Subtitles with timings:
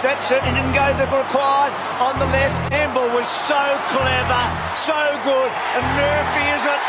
[0.00, 0.40] That's it.
[0.44, 2.56] Didn't go the required on the left.
[2.72, 3.60] Emble was so
[3.92, 4.96] clever, so
[5.28, 5.50] good.
[5.76, 6.80] And Murphy is it.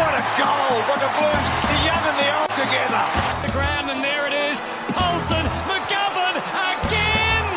[0.00, 0.80] What a goal.
[0.88, 3.04] What the Blues, the young and the old together.
[3.44, 4.64] The ground, and there it is.
[4.96, 7.48] Paulson, McGovern again.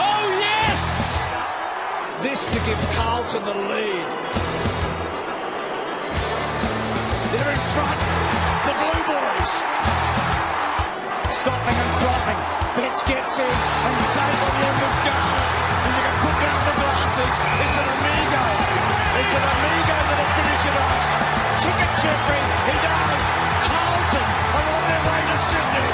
[0.00, 1.28] Oh, yes.
[2.24, 4.06] This to give Carlton the lead.
[7.36, 8.00] They're in front.
[8.64, 9.52] The Blue Boys.
[11.36, 12.63] Stopping and dropping.
[12.76, 15.46] Betts gets in and table the Embers Garnet.
[15.86, 17.34] And you can put down the glasses.
[17.62, 18.42] It's an amigo.
[19.14, 20.98] It's an amigo that'll finish it off.
[21.62, 22.42] Kick it, Jeffrey.
[22.66, 23.24] He does.
[23.70, 24.26] Carlton
[24.58, 25.88] are on their way to Sydney.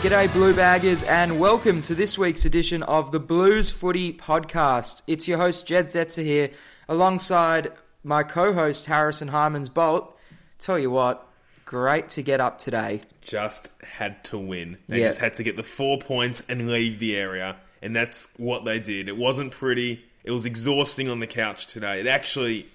[0.00, 5.02] G'day, Blue Baggers, and welcome to this week's edition of the Blues Footy Podcast.
[5.06, 6.52] It's your host, Jedd Zetzer here,
[6.88, 7.70] alongside
[8.02, 10.18] my co host, Harrison Hymans Bolt.
[10.58, 11.28] Tell you what,
[11.74, 13.00] great to get up today.
[13.20, 14.76] just had to win.
[14.88, 15.08] They Yeah.
[15.08, 18.78] just had to get the four points and leave the area, and that's what they
[18.78, 19.08] did.
[19.08, 20.04] It wasn't pretty.
[20.22, 22.00] It was exhausting on the couch today.
[22.00, 22.68] It actually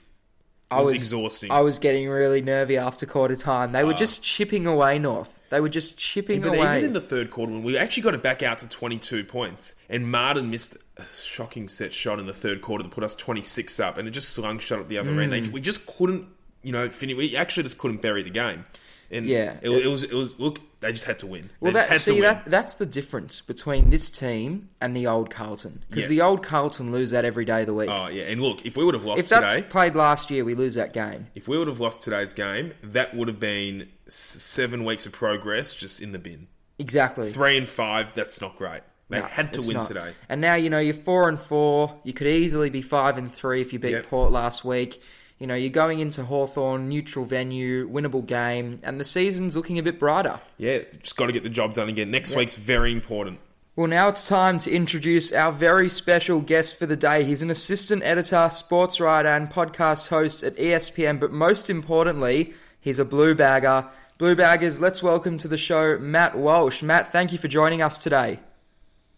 [0.72, 1.52] I was, was exhausting.
[1.52, 3.72] I was getting really nervy after quarter time.
[3.72, 5.40] They were just chipping away, North.
[5.50, 6.78] They were just chipping but away.
[6.78, 9.76] even in the third quarter, when we actually got it back out to 22 points,
[9.90, 13.80] and Martin missed a shocking set shot in the third quarter to put us 26
[13.80, 15.32] up, and it just slungshot up the other end.
[15.34, 15.46] Mm.
[15.46, 16.28] They, we just couldn't,
[16.62, 17.16] you know, finish.
[17.18, 18.64] We actually just couldn't bury the game.
[19.12, 19.56] And Yeah.
[19.62, 20.04] it, it was.
[20.04, 20.38] It was.
[20.40, 21.50] Look, they just had to win.
[21.60, 25.08] Well, they that, had to see, that that's the difference between this team and the
[25.08, 25.84] old Carlton.
[25.90, 26.10] Because Yeah.
[26.10, 27.90] the old Carlton lose that every day of the week.
[27.90, 30.46] Oh yeah, and look, if we would have lost if that's today, played last year,
[30.46, 31.28] we lose that game.
[31.36, 35.74] if we would have lost today's game, that would have been seven weeks of progress
[35.74, 36.48] just in the bin.
[36.78, 37.30] Exactly.
[37.30, 38.82] Three and five, that's not great.
[39.10, 39.88] They No, had to win not.
[39.88, 40.14] today.
[40.30, 42.00] And now you know you're four and four.
[42.04, 44.06] You could easily be five and three if you beat Yep.
[44.08, 45.02] Port last week.
[45.40, 49.84] You know you're going into Hawthorn, neutral venue, winnable game, and the season's looking a
[49.84, 50.42] bit brighter.
[50.58, 52.12] Yeah, just got to get the job done again.
[52.12, 53.40] Next week's very important.
[53.78, 57.24] Well, now it's time to introduce our very special guest for the day.
[57.24, 63.00] He's an assistant editor, sports writer, and podcast host at ESPN, but most importantly, he's
[63.00, 63.88] a blue bagger.
[64.18, 66.84] Blue baggers, let's welcome to the show Matt Walsh.
[66.84, 68.42] Matt, thank you for joining us today.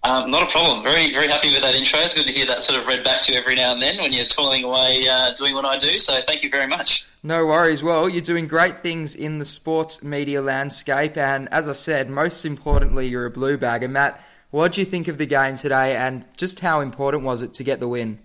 [0.03, 0.81] Um, not a problem.
[0.81, 1.99] Very, very happy with that intro.
[1.99, 3.97] It's good to hear that sort of read back to you every now and then
[3.97, 5.99] when you're toiling away uh, doing what I do.
[5.99, 7.05] So thank you very much.
[7.21, 7.83] No worries.
[7.83, 12.45] Well, you're doing great things in the sports media landscape, and as I said, most
[12.45, 13.87] importantly, you're a blue bagger.
[13.87, 14.19] Matt,
[14.49, 17.63] what do you think of the game today, and just how important was it to
[17.63, 18.17] get the win?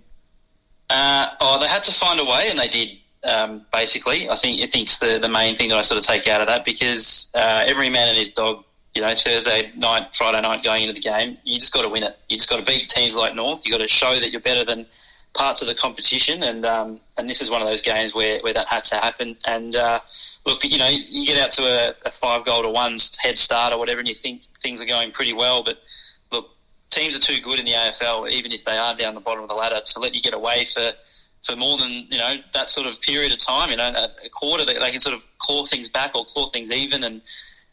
[0.89, 2.89] Uh, oh, they had to find a way, and they did.
[3.23, 6.27] Um, basically, I think I think's the the main thing that I sort of take
[6.27, 8.65] out of that because uh, every man and his dog,
[8.97, 12.03] you know, Thursday night, Friday night, going into the game, you just got to win
[12.03, 12.19] it.
[12.29, 13.65] You just got to beat teams like North.
[13.65, 14.87] You got to show that you're better than
[15.34, 18.55] parts of the competition, and um, and this is one of those games where, where
[18.55, 19.37] that had to happen.
[19.45, 20.01] And uh,
[20.47, 23.73] look, you know, you get out to a, a five goal to one head start
[23.73, 25.78] or whatever, and you think things are going pretty well, but
[26.33, 26.49] look,
[26.91, 29.51] teams are too good in the AFL, even if they are down the bottom of
[29.51, 30.93] the ladder, to let you get away for
[31.43, 33.71] for more than you know that sort of period of time.
[33.71, 33.93] You know,
[34.25, 37.21] a, quarter they, they can sort of claw things back or claw things even, and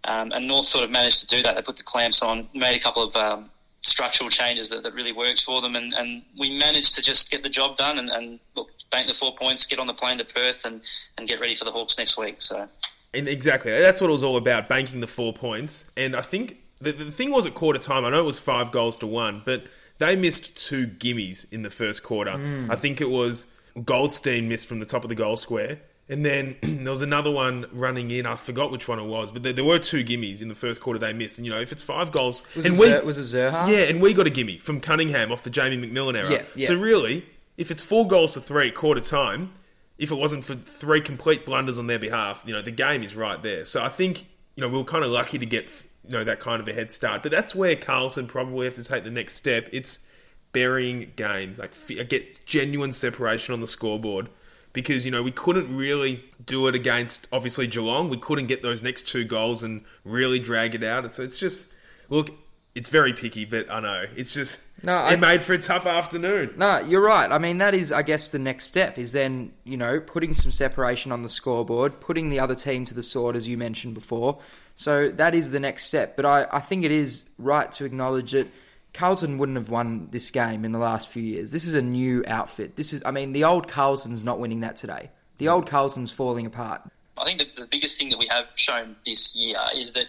[0.06, 1.56] um, and North sort of managed to do that.
[1.56, 3.50] They put the clamps on, made a couple of um,
[3.82, 7.44] structural changes that, that really worked for them, and, and we managed to just get
[7.44, 10.26] the job done and, and look, bank the four points, get on the plane to
[10.26, 10.82] Perth, and,
[11.18, 12.42] and get ready for the Hawks next week.
[12.42, 12.68] So.
[13.14, 15.92] And exactly, that's what it was all about, banking the four points.
[15.96, 18.72] And I think the, the thing was at quarter time, I know it was five
[18.72, 19.64] goals to one, but
[20.00, 22.32] they missed two gimmies in the first quarter.
[22.70, 23.54] I think it was
[23.86, 25.80] Goldstein missed from the top of the goal square.
[26.10, 28.26] And then there was another one running in.
[28.26, 30.82] I forgot which one it was, but there, there were two gimmies in the first
[30.82, 31.38] quarter they missed.
[31.38, 33.68] And you know, if it's five goals, Was, and it, we Zer- was it Zurhaar?
[33.70, 36.32] yeah, and we got a gimme from Cunningham off the Jamie Macmillan era.
[36.32, 36.68] Yeah, yeah.
[36.68, 37.26] So really,
[37.58, 39.54] if it's four goals to three at quarter time,
[39.98, 43.16] if it wasn't for three complete blunders on their behalf, you know, the game is
[43.16, 43.64] right there.
[43.64, 45.66] So I think, you know, we were kind of lucky to get,
[46.06, 47.24] you know, that kind of a head start.
[47.24, 49.70] But that's where Carlton probably have to take the next step.
[49.72, 50.08] It's
[50.52, 51.74] burying games, like
[52.10, 54.30] get genuine separation on the scoreboard.
[54.74, 58.10] Because, you know, we couldn't really do it against, obviously, Geelong.
[58.10, 61.10] We couldn't get those next two goals and really drag it out.
[61.12, 61.72] So it's just,
[62.10, 62.32] look,
[62.74, 64.06] it's very picky, but I know.
[64.16, 66.56] It's just, No, I- it made for a tough afternoon.
[66.58, 67.32] No, you're right.
[67.32, 70.52] I mean, that is, I guess, the next step is then, you know, putting some
[70.52, 74.40] separation on the scoreboard, putting the other team to the sword, as you mentioned before.
[74.74, 76.16] So that is the next step.
[76.16, 78.48] But I, I think it is right to acknowledge that
[78.94, 81.52] Carlton wouldn't have won this game in the last few years.
[81.52, 82.76] This is a new outfit.
[82.76, 85.10] This is, I mean, the old Carlton's not winning that today.
[85.40, 86.82] The old Carlton's falling apart.
[87.18, 90.06] I think the, the biggest thing that we have shown this year is that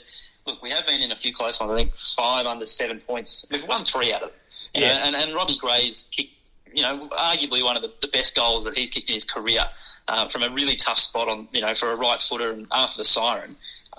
[0.47, 1.73] look, we have been in a few close ones.
[1.73, 3.47] I think five under seven points.
[3.51, 4.39] We've won three out of them.
[4.75, 4.89] Yeah.
[4.89, 8.65] know, and, and Robbie Gray's kicked, you know, arguably one of the, the best goals
[8.65, 9.65] that he's kicked in his career
[10.09, 12.99] uh, from a really tough spot on, you know, for a right footer and after
[12.99, 13.57] the siren.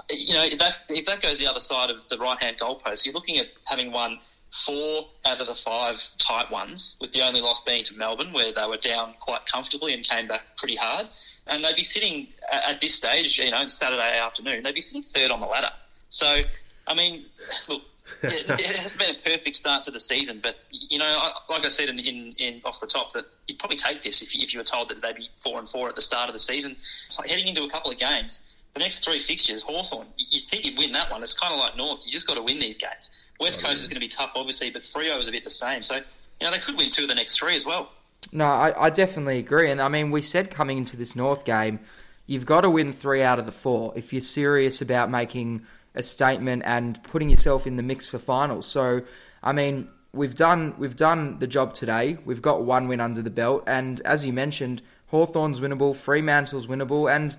[0.09, 3.05] You know, if that if that goes the other side of the right hand goalpost,
[3.05, 4.19] you're looking at having won
[4.55, 8.53] four out of the five tight ones, with the only loss being to Melbourne, where
[8.53, 11.07] they were down quite comfortably and came back pretty hard.
[11.47, 15.29] And they'd be sitting at this stage, you know, Saturday afternoon, they'd be sitting third
[15.29, 15.71] on the ladder.
[16.09, 16.39] So,
[16.87, 17.25] I mean,
[17.67, 17.81] look,
[18.23, 21.69] it, it has been a perfect start to the season, but you know, like I
[21.69, 24.53] said in, in, in off the top, that you'd probably take this if you, if
[24.53, 26.75] you were told that they'd be four and four at the start of the season,
[27.17, 28.39] like heading into a couple of games.
[28.73, 31.23] The next three fixtures, Hawthorn, you think you'd win that one.
[31.23, 32.05] It's kind of like North.
[32.05, 33.09] You just got to win these games.
[33.39, 35.81] West Coast is going to be tough, obviously, but Freo is a bit the same.
[35.81, 36.01] So, you
[36.41, 37.91] know, they could win two of the next three as well.
[38.31, 39.69] No, I, I definitely agree.
[39.69, 41.79] And I mean, we said coming into this North game,
[42.25, 46.03] you've got to win three out of the four if you're serious about making a
[46.03, 48.67] statement and putting yourself in the mix for finals.
[48.67, 49.01] So,
[49.43, 52.17] I mean, we've done we've done the job today.
[52.25, 57.13] We've got one win under the belt, and as you mentioned, Hawthorn's winnable, Fremantle's winnable,
[57.13, 57.35] and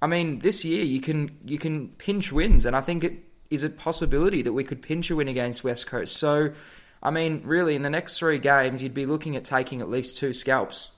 [0.00, 3.62] I mean, this year you can you can pinch wins, and I think it is
[3.62, 6.16] a possibility that we could pinch a win against West Coast.
[6.16, 6.52] So,
[7.02, 10.16] I mean, really, in the next three games, you'd be looking at taking at least
[10.16, 10.90] two scalps.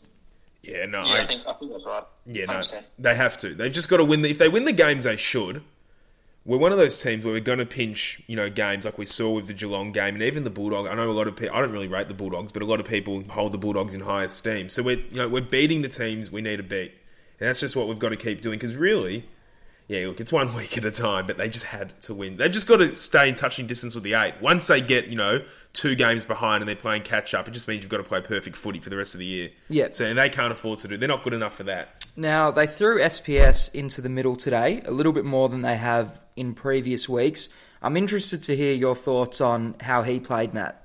[0.62, 2.04] Yeah, no, yeah, I, I, think, I think that's right.
[2.26, 2.82] Yeah, no, 100%.
[2.98, 3.54] they have to.
[3.54, 4.22] They've just got to win.
[4.22, 5.62] The, if they win the games, they should
[6.44, 9.04] we're one of those teams where we're going to pinch, you know, games like we
[9.04, 10.88] saw with the Geelong game and even the Bulldog.
[10.88, 11.56] I know a lot of people.
[11.56, 14.00] I don't really rate the Bulldogs, but a lot of people hold the Bulldogs in
[14.00, 14.68] high esteem.
[14.68, 16.92] So we're, you know, we're beating the teams we need to beat,
[17.38, 18.58] and that's just what we've got to keep doing.
[18.58, 19.24] Because really,
[19.88, 22.36] yeah, look, it's one week at a time, but they just had to win.
[22.36, 24.34] They've just got to stay in touching distance with the eight.
[24.40, 25.42] Once they get, you know,
[25.72, 28.20] two games behind and they're playing catch up, it just means you've got to play
[28.20, 29.50] perfect footy for the rest of the year.
[29.68, 29.88] Yeah.
[29.90, 30.96] So and they can't afford to do.
[30.96, 32.06] They're not good enough for that.
[32.16, 36.22] Now they threw SPS into the middle today, a little bit more than they have
[36.36, 37.48] in previous weeks.
[37.80, 40.78] I'm interested to hear your thoughts on how he played, Matt.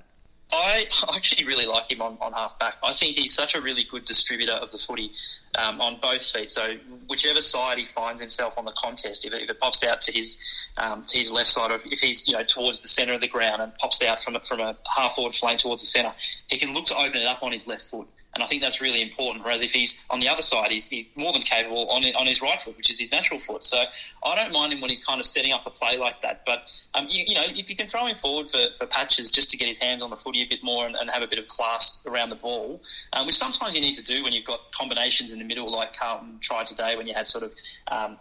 [0.50, 2.76] I actually really like him on, on half back.
[2.82, 5.12] I think he's such a really good distributor of the footy
[5.56, 6.50] um, on both feet.
[6.50, 10.00] So whichever side he finds himself on the contest, if it, if it pops out
[10.02, 10.38] to his
[10.76, 13.28] um, to his left side, or if he's you know towards the centre of the
[13.28, 16.12] ground and pops out from a, from a half forward flank towards the centre,
[16.48, 18.08] he can look to open it up on his left foot.
[18.34, 19.44] And I think that's really important.
[19.44, 22.42] Whereas if he's on the other side, he's, he's more than capable on on his
[22.42, 23.64] right foot, which is his natural foot.
[23.64, 23.82] So
[24.24, 26.42] I don't mind him when he's kind of setting up a play like that.
[26.44, 26.64] But
[26.94, 29.56] um, you, you, know, if you can throw him forward for, for patches just to
[29.56, 31.48] get his hands on the footy a bit more and, and have a bit of
[31.48, 32.80] class around the ball,
[33.14, 35.96] um, which sometimes you need to do when you've got combinations in the middle, like
[35.96, 37.54] Carlton tried today when you had sort of.
[37.88, 38.18] Um,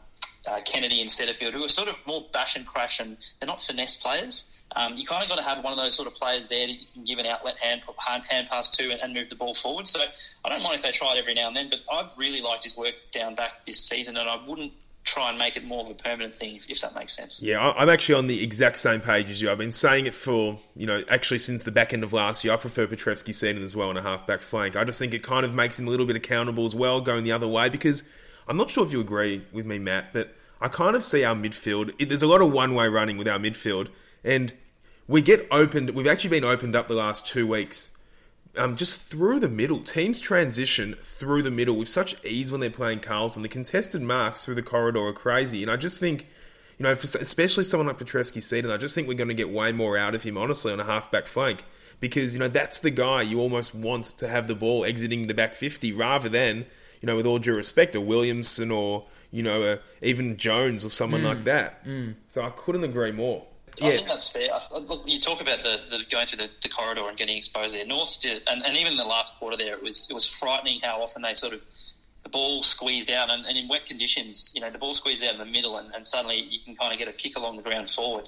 [0.48, 3.62] uh, Kennedy and Setterfield, who are sort of more bash and crash, and they're not
[3.62, 4.46] finesse players.
[4.76, 6.74] Um, you kind of got to have one of those sort of players there that
[6.74, 7.82] you can give an outlet hand
[8.30, 9.88] hand pass to and, and, move the ball forward.
[9.88, 10.00] So
[10.46, 12.64] I don't mind if they try it every now and then, but I've really liked
[12.64, 14.74] his work down back this season, and I wouldn't
[15.08, 17.42] try and make it more of a permanent thing, if, if, that makes sense.
[17.42, 19.50] Yeah, I'm actually on the exact same page as you.
[19.50, 22.54] I've been saying it for, you know, actually since the back end of last year.
[22.54, 24.76] I prefer Petrevski-Seton as well on a half-back flank.
[24.76, 27.24] I just think it kind of makes him a little bit accountable as well, going
[27.24, 28.04] the other way, because
[28.48, 31.36] I'm not sure if you agree with me, Matt, but I kind of see our
[31.36, 31.94] midfield.
[31.98, 33.88] It, there's a lot of one-way running with our midfield,
[34.24, 34.54] and
[35.08, 35.92] we get opened.
[35.92, 37.97] We've actually been opened up the last two weeks,
[38.58, 39.82] um, just through the middle.
[39.82, 43.42] Teams transition through the middle with such ease when they're playing Carlton.
[43.44, 46.28] The contested marks through the corridor are crazy, and I just think.
[46.80, 49.72] You know, for, especially someone like Petrevski-Seton, I just think we're going to get way
[49.72, 51.66] more out of him, honestly, on a half-back flank.
[52.00, 55.34] Because, you know, that's the guy you almost want to have the ball exiting the
[55.34, 56.68] back 50 rather than,
[57.02, 60.90] you know, with all due respect, a Williamson or, you know, a, even Jones or
[60.90, 61.26] someone mm.
[61.26, 61.84] like that.
[61.84, 62.14] Mm.
[62.28, 63.48] So I couldn't agree more.
[63.80, 63.90] Yeah.
[63.90, 64.50] I think that's fair.
[64.72, 67.86] Look, you talk about the, the going through the, the, corridor and getting exposed there.
[67.86, 70.80] North did, and, and even in the last quarter there, it was it was frightening
[70.82, 71.66] how often they sort of
[72.24, 75.34] the ball squeezed out, and, and in wet conditions, you know, the ball squeezed out
[75.34, 77.64] in the middle, and, and suddenly you can kind of get a kick along the
[77.64, 78.28] ground forward.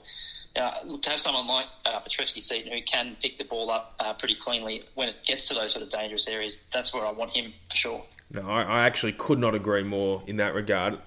[0.55, 4.33] Uh, to have someone like uh, Petrevski-Seton who can pick the ball up uh, pretty
[4.33, 7.53] cleanly when it gets to those sort of dangerous areas, that's where I want him
[7.69, 8.03] for sure.
[8.31, 10.99] No, I, I actually could not agree more in that regard.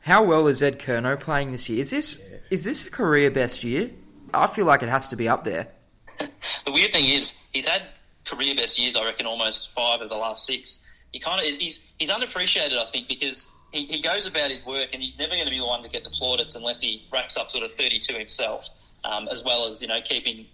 [0.00, 1.80] How well is Ed Curnow playing this year?
[1.80, 2.38] Is this yeah.
[2.50, 3.90] is this a career best year?
[4.32, 5.68] I feel like it has to be up there.
[6.18, 7.82] the weird thing is, he's had
[8.24, 8.96] career best years.
[8.96, 10.80] I reckon almost five of the last six.
[11.12, 14.88] He kind of he's he's underappreciated, I think, because he, he goes about his work
[14.92, 17.36] and he's never going to be the one to get the plaudits unless he racks
[17.36, 18.68] up sort of 32 himself,
[19.04, 20.46] um, as well as you know keeping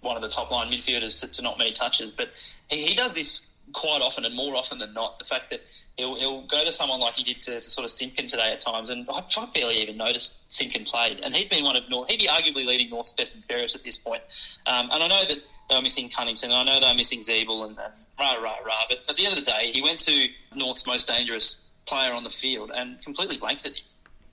[0.00, 2.10] one of the top line midfielders to, to not many touches.
[2.10, 2.30] But
[2.68, 5.18] he, he does this quite often and more often than not.
[5.18, 5.62] The fact that
[5.96, 8.60] he'll, he'll go to someone like he did to, to sort of Simpkin today at
[8.60, 12.08] times, and I, I barely even noticed Simpkin played, and he'd been one of North,
[12.08, 14.22] he'd be arguably leading North's best and fairest at this point.
[14.66, 17.20] Um, and I know that they were missing Cunnington, and I know they were missing
[17.20, 18.82] Ziebell and, and rah rah rah.
[18.88, 22.24] But at the end of the day, he went to North's most dangerous player on
[22.24, 23.84] the field and completely blanketed him.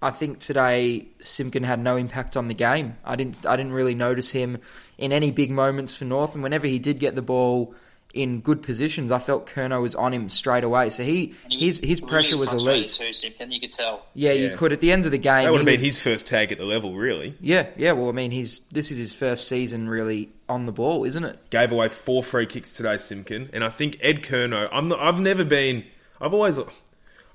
[0.01, 2.97] I think today Simpkin had no impact on the game.
[3.03, 4.59] I didn't I didn't really notice him
[4.97, 7.73] in any big moments for North, and whenever he did get the ball
[8.13, 10.89] in good positions, I felt Curnow was on him straight away.
[10.89, 12.89] So he his his pressure really was elite.
[12.89, 14.05] Too, Simpkin, you could tell.
[14.13, 15.43] Yeah, you could at the end of the game.
[15.45, 17.35] That would he have been was- his first tag at the level, really.
[17.39, 17.91] Yeah, yeah.
[17.91, 21.49] Well, I mean, he's this is his first season really on the ball, isn't it?
[21.49, 23.49] Gave away four free kicks today, Simpkin.
[23.53, 25.83] And I think Ed Curnow, I'm not, I've never been,
[26.21, 26.57] I've always,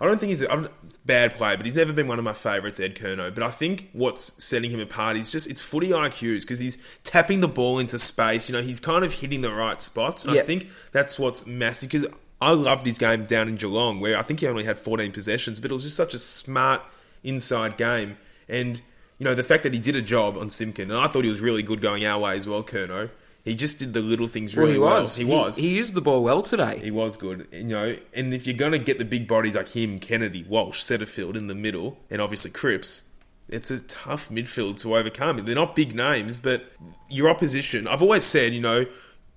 [0.02, 0.68] I don't think he's a
[1.06, 3.32] bad player, but he's never been one of my favourites, Ed Curnow.
[3.32, 7.38] But I think what's setting him apart is just, it's footy IQs because he's tapping
[7.38, 8.49] the ball into space.
[8.49, 10.25] You know, he's kind of hitting the right spots.
[10.25, 12.09] And I think that's what's massive because
[12.40, 15.61] I loved his game down in Geelong where I think he only had 14 possessions,
[15.61, 16.82] but it was just such a smart
[17.23, 18.16] inside game.
[18.49, 18.82] And,
[19.18, 21.30] you know, the fact that he did a job on Simpkin, and I thought he
[21.30, 23.11] was really good going our way as well, Curnow.
[23.45, 25.01] He just did the little things really Well, he well.
[25.01, 25.17] was.
[25.17, 25.57] He, was.
[25.57, 26.81] He used the ball well today.
[26.83, 27.97] He was good, you know.
[28.15, 31.49] And if you're going to get the big bodies like him, Kennedy, Walsh, Setterfield in
[31.49, 33.11] the middle, and obviously Cripps,
[33.49, 35.45] it's a tough midfield to overcome.
[35.45, 36.73] They're not big names, but
[37.09, 37.89] your opposition.
[37.89, 38.87] I've always said, you know,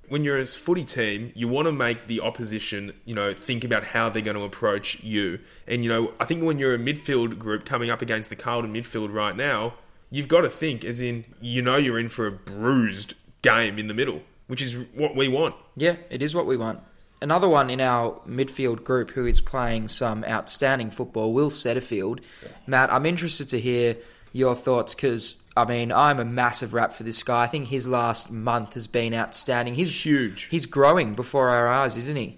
[0.07, 3.85] when you're a footy team, you want to make the opposition, you know, think about
[3.85, 5.39] how they're going to approach you.
[5.67, 8.71] And you know, I think when you're a midfield group coming up against the Carlton
[8.71, 9.73] midfield right now,
[10.11, 13.87] you've got to think, as in, you know, you're in for a bruised game in
[13.87, 15.55] the middle, which is what we want.
[15.75, 16.79] Yeah, it is what we want.
[17.21, 22.19] Another one in our midfield group who is playing some outstanding football, Will Setterfield.
[22.67, 23.97] Matt, I'm interested to hear
[24.33, 27.43] your thoughts because, I mean, I'm a massive rap for this guy.
[27.43, 29.75] I think his last month has been outstanding.
[29.75, 30.43] He's Huge.
[30.51, 32.37] He's growing before our eyes, isn't he?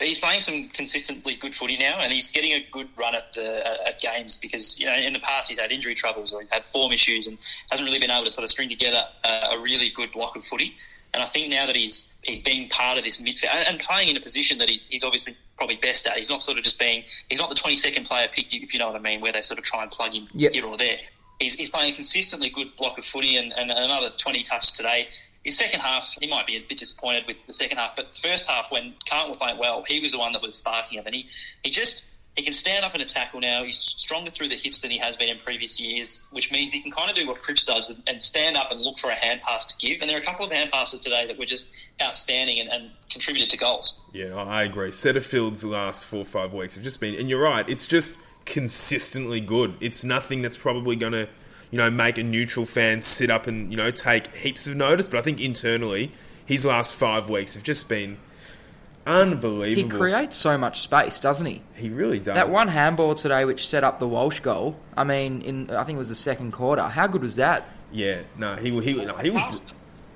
[0.00, 3.64] He's playing some consistently good footy now, and he's getting a good run at the
[3.66, 6.50] at- at games because you know in the past he's had injury troubles or he's
[6.50, 7.38] had form issues and
[7.70, 10.44] hasn't really been able to sort of string together a, a really good block of
[10.44, 10.74] footy.
[11.12, 14.16] And I think now that he's he's being part of this midfield and, playing in
[14.16, 16.16] a position that he's he's obviously probably best at.
[16.16, 18.80] He's not sort of just being he's not the twenty second player picked if you
[18.80, 20.52] know what I mean, where they sort of try and plug him Yep.
[20.52, 20.96] here or there.
[21.40, 25.08] He's, he's playing a consistently good block of footy and, and another 20 touches today.
[25.44, 28.46] His second half, he might be a bit disappointed with the second half, but first
[28.46, 31.14] half, when Carlton were playing well, he was the one that was sparking him, And
[31.14, 31.28] he,
[31.62, 33.62] he just he can stand up in a tackle now.
[33.62, 36.80] He's stronger through the hips than he has been in previous years, which means he
[36.80, 39.14] can kind of do what Cripps does and, and stand up and look for a
[39.14, 40.00] hand pass to give.
[40.00, 41.72] And there are a couple of hand passes today that were just
[42.02, 44.00] outstanding and, and contributed to goals.
[44.12, 44.90] Yeah, I agree.
[44.90, 49.40] Setterfield's last four or five weeks have just been, and you're right, it's just consistently
[49.40, 49.76] good.
[49.80, 51.28] It's nothing that's probably going to,
[51.74, 55.08] you know, make a neutral fan sit up and, you know, take heaps of notice.
[55.08, 56.12] But I think internally,
[56.46, 58.18] his last five weeks have just been
[59.04, 59.90] unbelievable.
[59.90, 61.62] He creates so much space, doesn't he?
[61.74, 62.36] He really does.
[62.36, 64.76] That one handball today, which set up the Walsh goal.
[64.96, 66.82] I mean, in I think it was the second quarter.
[66.82, 67.68] How good was that?
[67.90, 69.60] Yeah, no, he he no, he was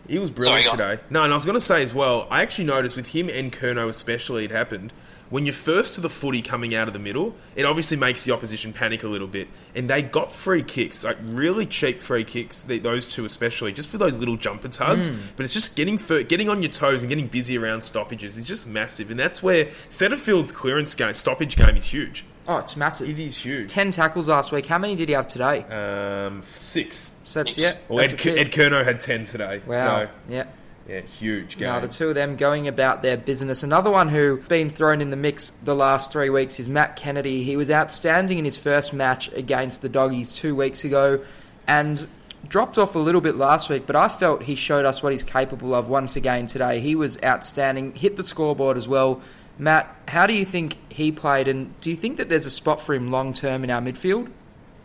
[0.06, 1.02] he was brilliant Sorry, today.
[1.10, 2.28] No, and I was going to say as well.
[2.30, 4.92] I actually noticed with him and Curnow especially, it happened
[5.30, 7.34] when you're first to the footy coming out of the middle.
[7.56, 11.18] It obviously makes the opposition panic a little bit, and they got free kicks, like
[11.22, 12.62] really cheap free kicks.
[12.62, 15.10] those two especially, just for those little jumper tugs.
[15.36, 18.66] But it's just getting getting on your toes and getting busy around stoppages is just
[18.66, 22.24] massive, and that's where Setterfield's clearance game, stoppage game is huge.
[22.46, 23.10] Oh, it's massive.
[23.10, 23.70] It is huge.
[23.70, 24.64] Ten tackles last week.
[24.64, 25.64] How many did he have today?
[25.64, 27.20] Um, six.
[27.22, 27.74] So that's yeah.
[27.88, 28.40] Well, that's Ed, a.
[28.40, 29.60] Ed Curnow had ten today.
[29.66, 30.06] Wow.
[30.06, 30.46] So yeah.
[30.88, 31.68] Yeah, huge game.
[31.68, 33.62] Now the two of them going about their business.
[33.62, 37.42] Another one who's been thrown in the mix the last three weeks is Matt Kennedy.
[37.42, 41.20] He was outstanding in his first match against the Doggies two weeks ago,
[41.66, 42.08] and
[42.48, 43.86] dropped off a little bit last week.
[43.86, 46.80] But I felt he showed us what he's capable of once again today.
[46.80, 47.94] He was outstanding.
[47.94, 49.20] Hit the scoreboard as well.
[49.58, 52.80] Matt, how do you think he played, and do you think that there's a spot
[52.80, 54.30] for him long term in our midfield?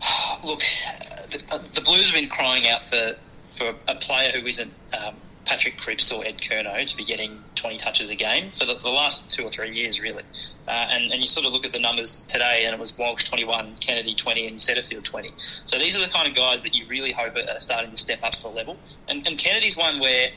[0.44, 0.64] Look,
[1.32, 3.16] the, the Blues have been crying out for,
[3.56, 5.16] for a player who isn't um,
[5.46, 8.84] Patrick Cripps or Ed Curnow to be getting 20 touches a game for the, for
[8.84, 10.24] the last two or three years, really.
[10.68, 13.24] Uh, and, and you sort of look at the numbers today, and it was Walsh
[13.26, 15.34] 21, Kennedy 20, and Setterfield 20.
[15.66, 18.24] So these are the kind of guys that you really hope are starting to step
[18.24, 18.78] up to the level.
[19.08, 20.30] And, and Kennedy's one where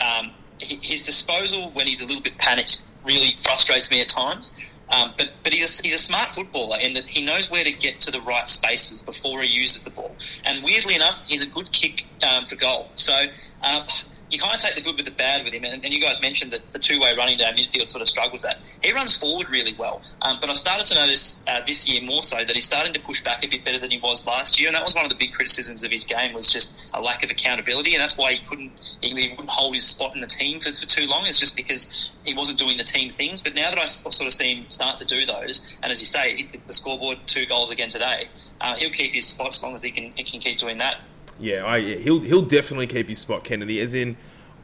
[0.00, 4.52] um, his disposal, when he's a little bit panicked, really frustrates me at times.
[4.90, 7.72] Um, but but he's a, he's a smart footballer in that he knows where to
[7.72, 10.14] get to the right spaces before he uses the ball.
[10.44, 12.90] And weirdly enough, he's a good kick um, for goal.
[12.94, 13.24] So
[13.62, 13.84] um,
[14.34, 15.64] you kind of take the good with the bad with him.
[15.64, 18.42] And, and you guys mentioned that the two way running down midfield sort of struggles
[18.42, 18.58] that.
[18.82, 20.02] He runs forward really well.
[20.22, 23.00] Um, but I started to notice uh, this year more so that he's starting to
[23.00, 24.68] push back a bit better than he was last year.
[24.68, 27.22] And that was one of the big criticisms of his game was just a lack
[27.22, 27.94] of accountability.
[27.94, 30.72] And that's why he couldn't he, he wouldn't hold his spot in the team for,
[30.72, 31.26] for too long.
[31.26, 33.40] It's just because he wasn't doing the team things.
[33.40, 36.06] But now that I sort of see him start to do those, and as you
[36.06, 38.28] say, the- the scoreboard two goals again today,
[38.60, 40.96] uh, he'll keep his spot as long as he can he can keep doing that.
[41.40, 43.80] Yeah, I, he'll he'll definitely keep his spot, Kennedy.
[43.80, 44.16] As in,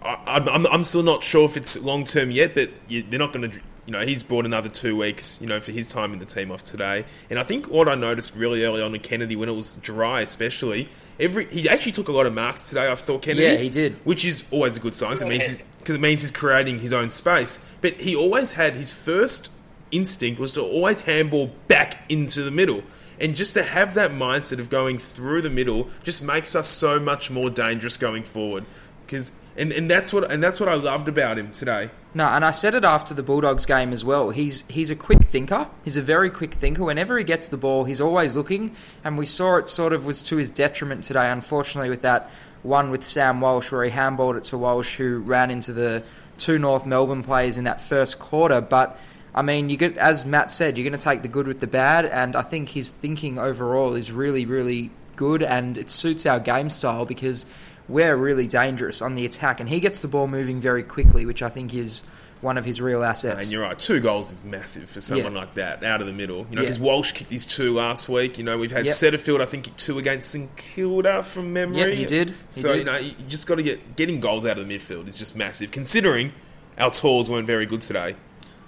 [0.03, 3.19] I, I'm I'm- I'm still not sure if it's long term yet, but you, they're
[3.19, 3.61] not going to.
[3.87, 5.41] You know, he's brought another two weeks.
[5.41, 7.97] You know, for his time in the team off today, and I think what I
[7.97, 12.07] noticed really early on with Kennedy when it was dry, especially, every he actually took
[12.07, 12.89] a lot of marks today.
[12.91, 13.47] I thought Kennedy.
[13.47, 13.97] Yeah, he did.
[14.05, 16.93] which is always a good sign because it means cause it means he's creating his
[16.93, 17.69] own space.
[17.81, 19.51] But he always had his first
[19.91, 22.85] instinct was to always handball back into the middle.
[23.21, 26.99] And just to have that mindset of going through the middle just makes us so
[26.99, 28.65] much more dangerous going forward.
[29.05, 31.91] Because and, and that's what and that's what I loved about him today.
[32.15, 34.31] No, and I said it after the Bulldogs game as well.
[34.31, 35.69] He's he's a quick thinker.
[35.85, 36.85] He's a very quick thinker.
[36.85, 38.75] Whenever he gets the ball, he's always looking,
[39.05, 41.31] and we saw it sort of was to his detriment today.
[41.31, 42.31] Unfortunately, with that
[42.63, 46.03] one with Sam Walsh, where he handballed it to Walsh, who ran into the
[46.39, 48.61] two North Melbourne players in that first quarter.
[48.61, 48.99] But
[49.35, 51.67] I mean, you get as Matt said, you're going to take the good with the
[51.67, 56.41] bad, and I think his thinking overall is really, really good, and it suits our
[56.41, 57.47] game style because
[57.89, 61.43] we're really dangerous on the attack, and he gets the ball moving very quickly, which
[61.43, 62.07] I think is
[62.41, 63.47] one of his real assets.
[63.49, 65.41] And you're right, two goals is massive for someone Yeah.
[65.41, 66.47] like that out of the middle.
[66.49, 66.69] You know, Yeah.
[66.69, 68.39] because Walsh kicked his two last week.
[68.39, 68.95] You know, we've had Yep.
[68.95, 71.79] Setterfield, I think, kick two against St Kilda from memory.
[71.81, 72.29] Yep, he did.
[72.55, 72.79] He so did.
[72.79, 75.37] you know, you just got to get getting goals out of the midfield is just
[75.37, 75.71] massive.
[75.71, 76.33] Considering
[76.79, 78.17] our tools weren't very good today,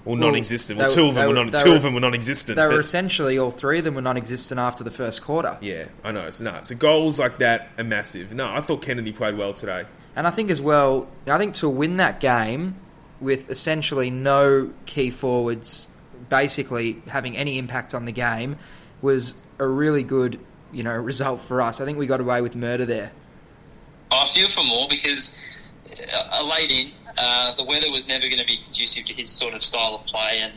[0.05, 0.79] Well, non-existent.
[0.79, 2.57] Well, they- two of them were were- non- they two were- of them were non-existent.
[2.57, 5.57] They were but- essentially all three of them were non-existent after the first quarter.
[5.61, 6.29] yeah, I know.
[6.31, 8.33] So no, so goals like that are massive.
[8.33, 9.85] No, I thought Kennedy played well today.
[10.17, 12.75] And I think as well, I think to win that game
[13.21, 15.89] with essentially no key forwards
[16.29, 18.57] basically having any impact on the game
[19.01, 20.39] was a really good,
[20.73, 21.81] you know, result for us.
[21.81, 23.13] I think we got away with murder there.
[24.11, 25.39] I feel for Moore because
[26.13, 29.31] uh, a late in, uh, the weather was never going to be conducive to his
[29.31, 30.53] sort of style of play, and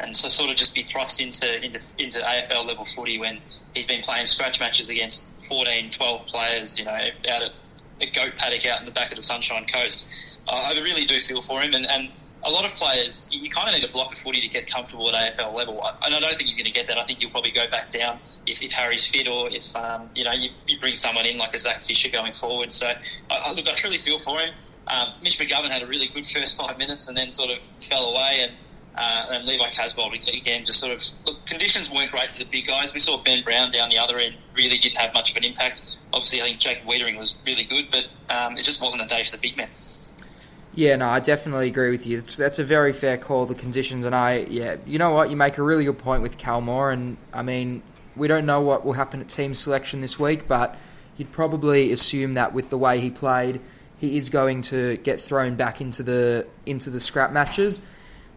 [0.00, 3.40] and so sort of just be thrust into into, into AFL level footy when
[3.74, 7.52] he's been playing scratch matches against 14, 12 players, you know, out at
[8.00, 10.06] a goat paddock out in the back of the Sunshine Coast.
[10.46, 12.10] Uh, I really do feel for him, and, and
[12.44, 14.66] a lot of players, you, you kind of need a block of footy to get
[14.66, 16.98] comfortable at AFL level, and I don't think he's going to get that.
[16.98, 20.24] I think he'll probably go back down if, if Harry's fit, or if um, you
[20.24, 22.72] know you, you bring someone in like a Zac Fisher going forward.
[22.72, 22.86] So,
[23.30, 24.54] I, I, look, I truly feel for him.
[24.90, 28.10] Um, Mitch McGovern had a really good first five minutes, and then sort of fell
[28.10, 28.52] away, and
[28.96, 31.44] uh, and Levi Casboult again just sort of look.
[31.46, 32.92] Conditions weren't great for the big guys.
[32.92, 35.98] We saw Ben Brown down the other end really didn't have much of an impact.
[36.12, 39.22] Obviously, I think Jake Weitering was really good, but um, it just wasn't a day
[39.24, 39.68] for the big men.
[40.74, 42.20] Yeah, no, I definitely agree with you.
[42.20, 45.58] That's a very fair call, the conditions, and I, yeah, you know what, you make
[45.58, 47.82] a really good point with Cal Moore, and I mean,
[48.14, 50.76] we don't know what will happen at team selection this week, but
[51.16, 53.60] you'd probably assume that with the way he played,
[53.98, 57.82] he is going to get thrown back into the into the scrap matches.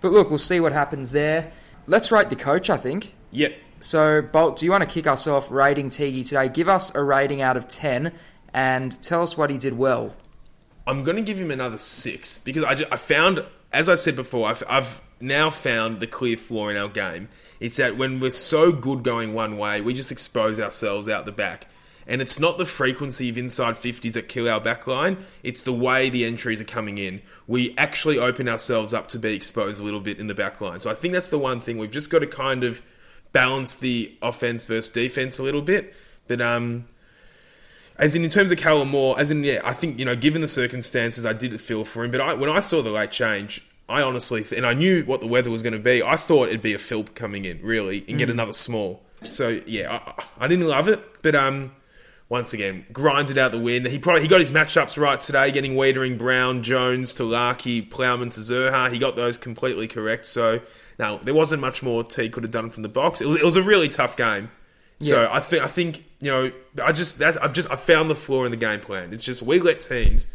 [0.01, 1.51] But look, we'll see what happens there.
[1.87, 3.13] Let's rate the coach, I think.
[3.31, 3.53] Yep.
[3.79, 6.49] So, Bolt, do you want to kick us off rating Tigi today?
[6.49, 8.11] Give us a rating out of 10
[8.53, 10.15] and tell us what he did well.
[10.85, 14.15] I'm going to give him another six because I, ju- I found, as I said
[14.15, 17.29] before, I've, I've now found the clear flaw in our game.
[17.59, 21.31] It's that when we're so good going one way, we just expose ourselves out the
[21.31, 21.67] back.
[22.07, 26.09] And it's not the frequency of inside 50s that kill our backline, it's the way
[26.09, 27.21] the entries are coming in.
[27.47, 30.81] We actually open ourselves up to be exposed a little bit in the backline.
[30.81, 31.77] So I think that's the one thing.
[31.77, 32.81] We've just got to kind of
[33.31, 35.93] balance the offense versus defense a little bit.
[36.27, 36.85] But, um,
[37.97, 40.41] as in, in terms of Callum Moore, as in, yeah, I think, you know, given
[40.41, 42.11] the circumstances, I did feel for him.
[42.11, 45.27] But I, when I saw the late change, I honestly, and I knew what the
[45.27, 48.17] weather was going to be, I thought it'd be a Philp coming in, really, and
[48.17, 49.03] get another small.
[49.25, 51.21] So, yeah, I, I didn't love it.
[51.21, 51.73] But, um,
[52.31, 53.83] once again, grinded out the win.
[53.83, 58.39] He probably he got his matchups right today, getting Weitering, Brown, Jones, Tulaki, Plowman to
[58.39, 58.89] Zurhaar.
[58.89, 60.25] He got those completely correct.
[60.25, 60.61] So,
[60.97, 63.19] now there wasn't much more T could have done from the box.
[63.19, 64.49] It was, it was a really tough game.
[65.01, 65.29] So Yeah.
[65.29, 68.45] I think I think you know I just that's I've just I found the flaw
[68.45, 69.11] in the game plan.
[69.13, 70.27] It's just we let teams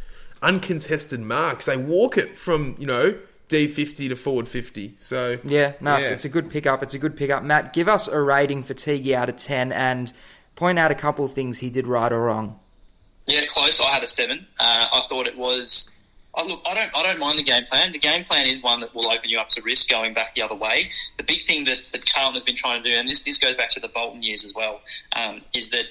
[0.43, 1.65] uncontested marks.
[1.67, 3.17] They walk it from you know
[3.49, 4.93] D fifty to forward fifty.
[4.97, 6.15] So Yeah, no, It's, Yeah.
[6.15, 6.83] it's a good pickup.
[6.83, 7.43] It's a good pickup.
[7.43, 10.13] Matt, give us a rating for Tigi out of 10 and
[10.57, 12.59] point out a couple of things he did right or wrong.
[13.27, 13.81] Yeah, close.
[13.81, 14.47] I had a seven.
[14.59, 15.93] Uh, I thought it was.
[16.35, 17.93] I look, I don't, I don't mind the game plan.
[17.93, 20.43] The game plan is one that will open you up to risk going back the
[20.43, 20.91] other way.
[21.17, 23.55] The big thing that, that Carlton has been trying to do, and this this goes
[23.55, 24.81] back to the Bolton years as well,
[25.15, 25.87] um, is that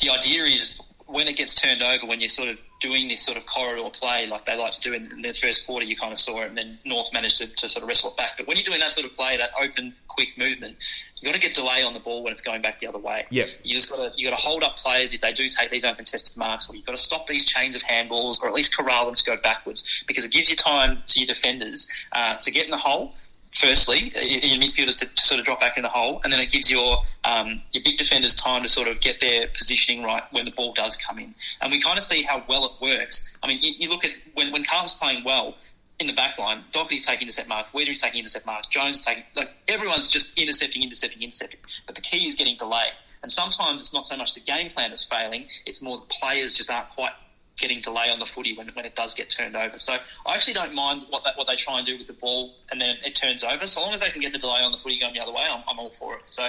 [0.00, 0.80] the idea is
[1.14, 4.26] when it gets turned over, when you're sort of doing this sort of corridor play
[4.26, 6.58] like they like to do in, the first quarter, you kind of saw it, and
[6.58, 8.32] then North managed to, to sort of wrestle it back.
[8.36, 10.76] But when you're doing that sort of play, that open, quick movement,
[11.20, 13.26] you've got to get delay on the ball when it's going back the other way.
[13.30, 13.48] Yep.
[13.62, 15.84] You just got to you got to hold up players if they do take these
[15.84, 19.06] uncontested marks, or you've got to stop these chains of handballs, or at least corral
[19.06, 22.64] them to go backwards because it gives you time to your defenders uh, to get
[22.64, 23.14] in the hole.
[23.54, 26.50] Firstly, your midfielders to, to sort of drop back in the hole, and then it
[26.50, 30.44] gives your um, your big defenders time to sort of get their positioning right when
[30.44, 31.32] the ball does come in.
[31.60, 33.36] And we kind of see how well it works.
[33.44, 35.54] I mean, you, you look at when when Carlton's playing well
[36.00, 39.50] in the back line, Doherty's taking intercept marks, Weitering's taking intercept marks, Jones taking like
[39.68, 41.60] everyone's just intercepting, intercepting, intercepting.
[41.86, 42.88] But the key is getting delay.
[43.22, 46.54] And sometimes it's not so much the game plan that's failing; it's more the players
[46.54, 47.12] just aren't quite
[47.56, 49.78] getting delay on the footy when, when it does get turned over.
[49.78, 49.94] So
[50.26, 52.80] I actually don't mind what that, what they try and do with the ball and
[52.80, 53.66] then it turns over.
[53.66, 55.46] So long as they can get the delay on the footy going the other way,
[55.48, 56.22] I'm, I'm all for it.
[56.26, 56.48] So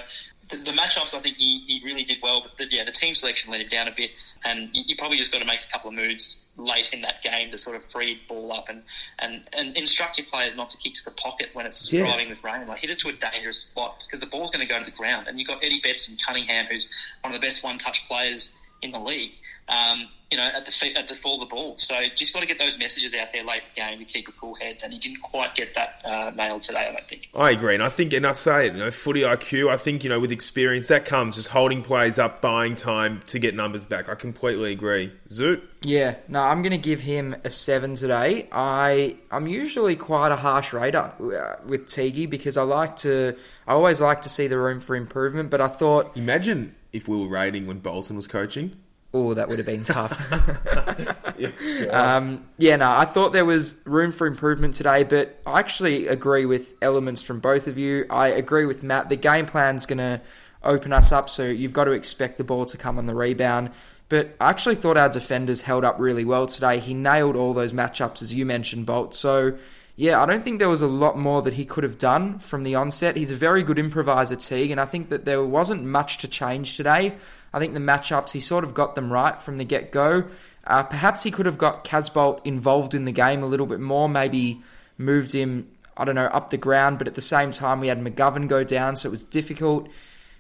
[0.49, 3.15] the, the matchups, I think he, he really did well, but the, yeah, the team
[3.15, 4.11] selection let him down a bit,
[4.43, 7.21] and you, you probably just got to make a couple of moves late in that
[7.23, 8.83] game to sort of free the ball up and,
[9.19, 12.01] and, and instruct your players not to kick to the pocket when it's Yes.
[12.03, 12.67] driving with rain.
[12.67, 14.95] Like hit it to a dangerous spot because the ball's going to go to the
[14.95, 16.89] ground, and you've got Eddie Betts and Cunningham, who's
[17.21, 18.55] one of the best one-touch players
[18.85, 19.33] in the league.
[19.67, 21.77] Um, you know, at the feet, at the fall of the ball.
[21.77, 24.27] So just got to get those messages out there late in the game to keep
[24.27, 26.87] a cool head, and he didn't quite get that uh, nailed today.
[26.89, 27.29] I don't think.
[27.35, 29.71] I agree, and I think, and I say it, you know, footy IQ.
[29.71, 33.39] I think you know, with experience, that comes just holding plays up, buying time to
[33.39, 34.09] get numbers back.
[34.09, 35.13] I completely agree.
[35.29, 38.47] Zoot, Yeah, no, I'm going to give him a seven today.
[38.51, 43.35] I I'm usually quite a harsh rater uh, with Tigi because I like to
[43.67, 45.49] I always like to see the room for improvement.
[45.51, 48.75] But I thought, imagine if we were rating when Bolton was coaching.
[49.13, 50.11] oh, that would have been tough.
[51.91, 56.45] um, yeah, no, I thought there was room for improvement today, but I actually agree
[56.45, 58.05] with elements from both of you.
[58.09, 59.09] I agree with Matt.
[59.09, 60.21] The game plan's going to
[60.63, 63.71] open us up, so you've got to expect the ball to come on the rebound.
[64.09, 66.79] But I actually thought our defenders held up really well today.
[66.79, 69.15] He nailed all those matchups, as you mentioned, Bolt.
[69.15, 69.57] So,
[69.95, 72.63] yeah, I don't think there was a lot more that he could have done from
[72.63, 73.15] the onset.
[73.15, 76.75] He's a very good improviser, Teague, and I think that there wasn't much to change
[76.75, 77.15] today.
[77.53, 80.25] I think the matchups, he sort of got them right from the get go.
[80.67, 84.09] Uh, perhaps he could have got Casboult involved in the game a little bit more,
[84.09, 84.61] maybe
[84.97, 88.03] moved him, I don't know, up the ground, but at the same time, we had
[88.03, 89.87] McGovern go down, so it was difficult.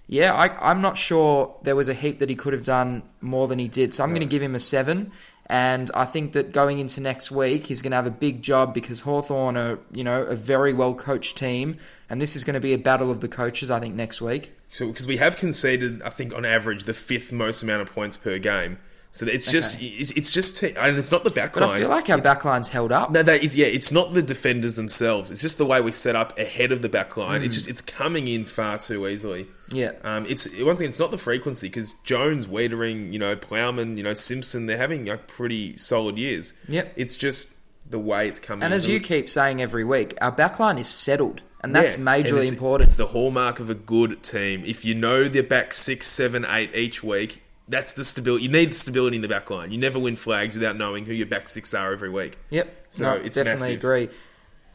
[0.07, 3.47] Yeah, I, I'm not sure there was a heap that he could have done more
[3.47, 5.11] than he did, so I'm going to give him a seven.
[5.47, 8.73] And I think that going into next week, he's going to have a big job
[8.73, 11.77] because Hawthorn are, you know, a very well coached team,
[12.09, 14.53] and this is going to be a battle of the coaches, I think, next week.
[14.71, 18.17] So because we have conceded, I think on average the fifth most amount of points
[18.17, 18.79] per game.
[19.11, 19.85] So it's just Okay.
[19.85, 21.53] it's, it's just te- and it's not the backline.
[21.53, 23.11] But I feel like our It's- backline's held up.
[23.11, 23.67] No, that is yeah.
[23.67, 25.31] It's not the defenders themselves.
[25.31, 27.41] It's just the way we set up ahead of the backline.
[27.43, 27.59] It's hmm.
[27.59, 29.47] just it's coming in far too easily.
[29.71, 29.91] Yeah.
[30.03, 34.03] Um, it's once again, it's not the frequency because Jones, Weitering, you know, Plowman, you
[34.03, 36.53] know, Simpson, they're having like pretty solid years.
[36.67, 36.93] Yep.
[36.95, 37.53] It's just
[37.89, 38.63] the way it's coming.
[38.63, 42.17] And as you keep saying every week, our backline is settled, and that's Yeah, majorly
[42.17, 42.87] and it's- important.
[42.89, 44.63] It's the hallmark of a good team.
[44.65, 48.43] If you know they're back six, seven, eight each week, that's the stability.
[48.45, 49.71] You need stability in the back line.
[49.71, 52.37] You never win flags without knowing who your back six are every week.
[52.51, 52.85] Yep.
[52.89, 53.79] So no, it's definitely massive.
[53.79, 54.09] agree.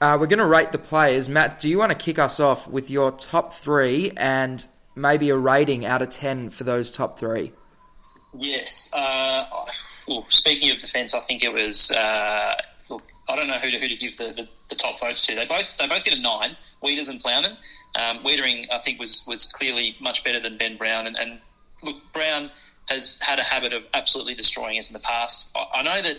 [0.00, 1.28] Uh, we're going to rate the players.
[1.28, 4.66] Matt, do you want to kick us off with your top three and
[5.00, 7.52] maybe a rating out of 10 for those top three?
[8.38, 8.90] Yes.
[8.92, 9.44] Uh,
[10.06, 11.90] well, speaking of defence, I think it was.
[11.90, 12.54] Uh,
[12.88, 15.34] look, I don't know who to, who to give the, the, the top votes to.
[15.34, 16.56] They both they both get a nine.
[16.82, 17.56] Weeders and Plowman.
[17.98, 21.06] Um, I think, was was clearly much better than Ben Brown.
[21.06, 21.40] And, and
[21.82, 22.50] look, Brown
[22.86, 25.50] has had a habit of absolutely destroying us in the past.
[25.54, 26.16] I, I know that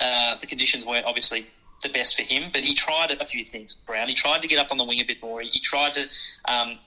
[0.00, 1.46] uh, the conditions weren't obviously
[1.82, 3.74] the best for him, but he tried a few things.
[3.74, 5.40] Brown, he tried to get up on the wing a bit more.
[5.40, 6.08] He, he tried to.
[6.46, 6.78] Um,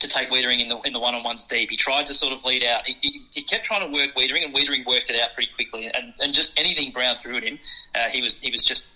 [0.00, 1.70] to take Weitering in the in the one on ones deep.
[1.70, 2.86] He tried to sort of lead out.
[2.86, 5.90] He, he, he kept trying to work Weitering, and Weitering worked it out pretty quickly.
[5.92, 7.58] And, and just anything Brown threw at him,
[7.94, 8.86] uh, he was he was just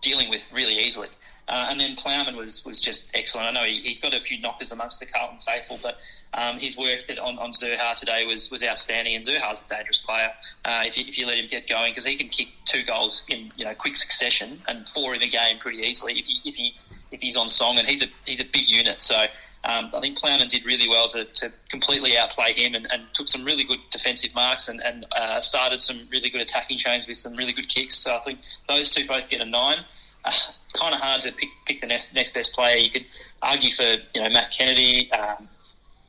[0.00, 1.08] dealing with really easily.
[1.48, 3.48] Uh, and then Plowman was, was just excellent.
[3.48, 5.98] I know he, he's got a few knockers amongst the Carlton faithful, but
[6.34, 9.16] um, his work that on, on Zurhaar today was, was outstanding.
[9.16, 10.30] And Zurhaar's a dangerous player
[10.64, 13.24] uh, if, you, if you let him get going because he can kick two goals
[13.28, 16.54] in you know quick succession and four in a game pretty easily if, he, if
[16.54, 17.78] he's if he's on song.
[17.78, 19.26] And he's a he's a big unit, so
[19.64, 23.28] um, I think Plowman did really well to, to completely outplay him and, and took
[23.28, 27.16] some really good defensive marks and, and uh, started some really good attacking chains with
[27.16, 27.96] some really good kicks.
[27.96, 29.78] So I think those two both get a nine.
[30.74, 32.76] Uh, kind of hard to pick, pick the next, next best player.
[32.76, 33.04] You could
[33.42, 35.48] argue for you know Matt Kennedy, um,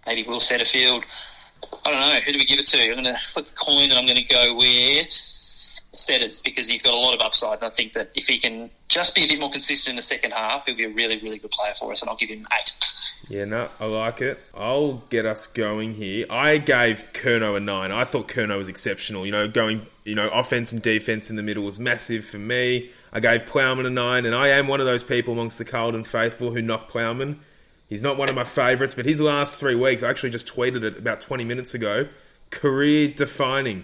[0.06, 1.04] maybe Will Setterfield.
[1.86, 2.20] I don't know.
[2.20, 2.90] Who do we give it to?
[2.90, 6.82] I'm going to flip the coin and I'm going to go with Setters because he's
[6.82, 7.60] got a lot of upside.
[7.60, 10.02] And I think that if he can just be a bit more consistent in the
[10.02, 12.02] second half, he'll be a really, really good player for us.
[12.02, 12.72] And I'll give him eight.
[13.30, 14.40] Yeah, no, I like it.
[14.54, 16.26] I'll get us going here.
[16.30, 17.92] I gave Curnow a nine.
[17.92, 19.26] I thought Curnow was exceptional.
[19.26, 22.92] You know, going, you know, offense and defense in the middle was massive for me.
[23.14, 26.04] I gave Plowman a nine, and I am one of those people amongst the Carlton
[26.04, 27.40] faithful who knock Plowman.
[27.88, 30.84] He's not one of my favourites, but his last three weeks, I actually just tweeted
[30.84, 32.08] it about 20 minutes ago,
[32.50, 33.84] career defining.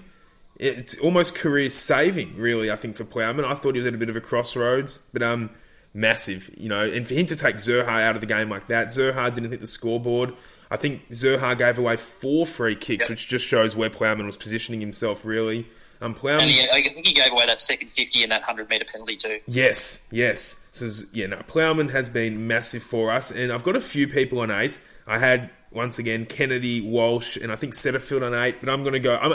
[0.55, 3.45] It's almost career saving, really, I think, for Plowman.
[3.45, 5.51] I thought he was at a bit of a crossroads, but um,
[5.93, 6.83] massive, you know.
[6.83, 9.61] And for him to take Zurhaar out of the game like that, Zurhaar didn't hit
[9.61, 10.33] the scoreboard.
[10.71, 14.81] I think Zurhaar gave away four free kicks, which just shows where Plowman was positioning
[14.81, 15.67] himself, really.
[16.01, 18.69] Um, Plowman, And he, I think he gave away that second 50 and that 100
[18.69, 19.39] metre penalty too.
[19.47, 20.65] Yes, yes.
[20.71, 24.39] So yeah, no, Plowman has been massive for us, and I've got a few people
[24.39, 24.79] on eight.
[25.05, 28.57] I had once again, Kennedy, Walsh, and I think Setterfield on eight.
[28.61, 29.17] But I'm going to go.
[29.17, 29.33] I'm,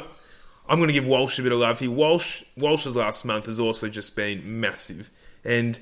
[0.66, 1.90] I'm going to give Walsh a bit of love here.
[1.90, 5.11] Walsh, Walsh's last month has also just been massive,
[5.44, 5.79] and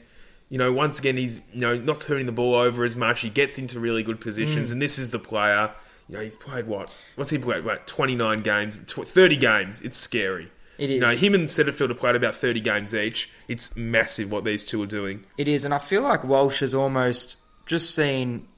[0.49, 3.21] you know, once again, he's you know not turning the ball over as much.
[3.21, 4.73] He gets into really good positions, Mm.
[4.73, 5.71] and this is the player.
[6.09, 6.93] You know, he's played what?
[7.15, 7.65] What's he played?
[7.65, 9.81] Like 29 games, tw- 30 games.
[9.81, 10.51] It's scary.
[10.79, 13.31] It You know, him and Setterfield have played about 30 games each.
[13.49, 15.25] It's massive what these two are doing.
[15.37, 18.49] It is, and I feel like Walsh has almost just seen,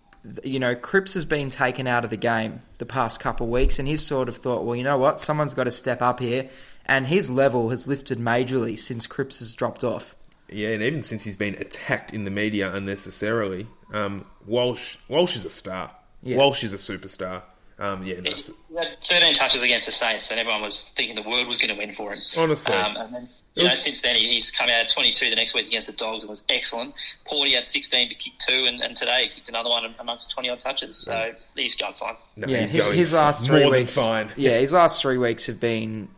[0.43, 3.79] you know, Cripps has been taken out of the game the past couple of weeks,
[3.79, 6.49] and he's sort of thought, well, you know what, someone's got to step up here,
[6.87, 10.15] and his level has lifted majorly since Cripps has dropped off.
[10.49, 15.45] Yeah, and even since he's been attacked in the media unnecessarily, um, Walsh Walsh is
[15.45, 15.91] a star.
[16.23, 16.37] Yeah.
[16.37, 17.43] Walsh is a superstar.
[17.79, 21.29] Um, yeah, that's, He had 13 touches against the Saints, and everyone was thinking the
[21.29, 22.21] world was going to win for him.
[22.39, 22.73] Honestly.
[22.75, 25.67] Um, and then, you know, since then, he- he's come out 22 the next week
[25.67, 26.95] against the Dogs and was excellent.
[27.27, 30.51] Porty had 16 but kicked two, and, and today he kicked another one amongst 20
[30.51, 30.97] odd touches.
[30.97, 32.15] So he's going fine.
[32.37, 34.29] no, yeah, he's his, going his last more three than weeks, fine.
[34.37, 36.09] yeah, his last three weeks have been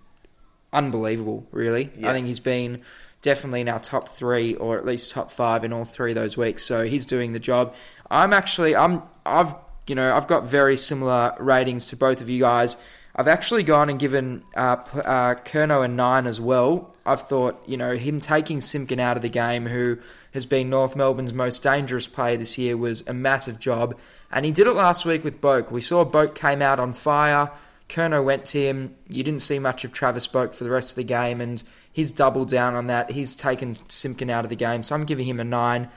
[0.73, 1.47] unbelievable.
[1.53, 2.11] Really, Yeah.
[2.11, 2.83] I think he's been
[3.23, 6.37] definitely in our top three or at least top five in all three of those
[6.37, 6.64] weeks.
[6.64, 7.75] So he's doing the job.
[8.11, 9.55] I'm actually, I'm, I've,
[9.87, 12.77] you know, I've got very similar ratings to both of you guys.
[13.14, 16.94] I've actually gone and given uh, uh, Curnow a nine as well.
[17.07, 19.99] I've thought, you know, him taking Simpkin out of the game, who
[20.35, 23.96] has been North Melbourne's most dangerous player this year, was a massive job.
[24.31, 25.70] And he did it last week with Boak.
[25.70, 27.51] We saw Boak came out on fire.
[27.88, 28.94] Curnow went to him.
[29.09, 32.12] You didn't see much of Travis Boak for the rest of the game, and he's
[32.12, 33.12] doubled down on that.
[33.12, 35.88] He's taken Simpkin out of the game, so I'm giving him a nine.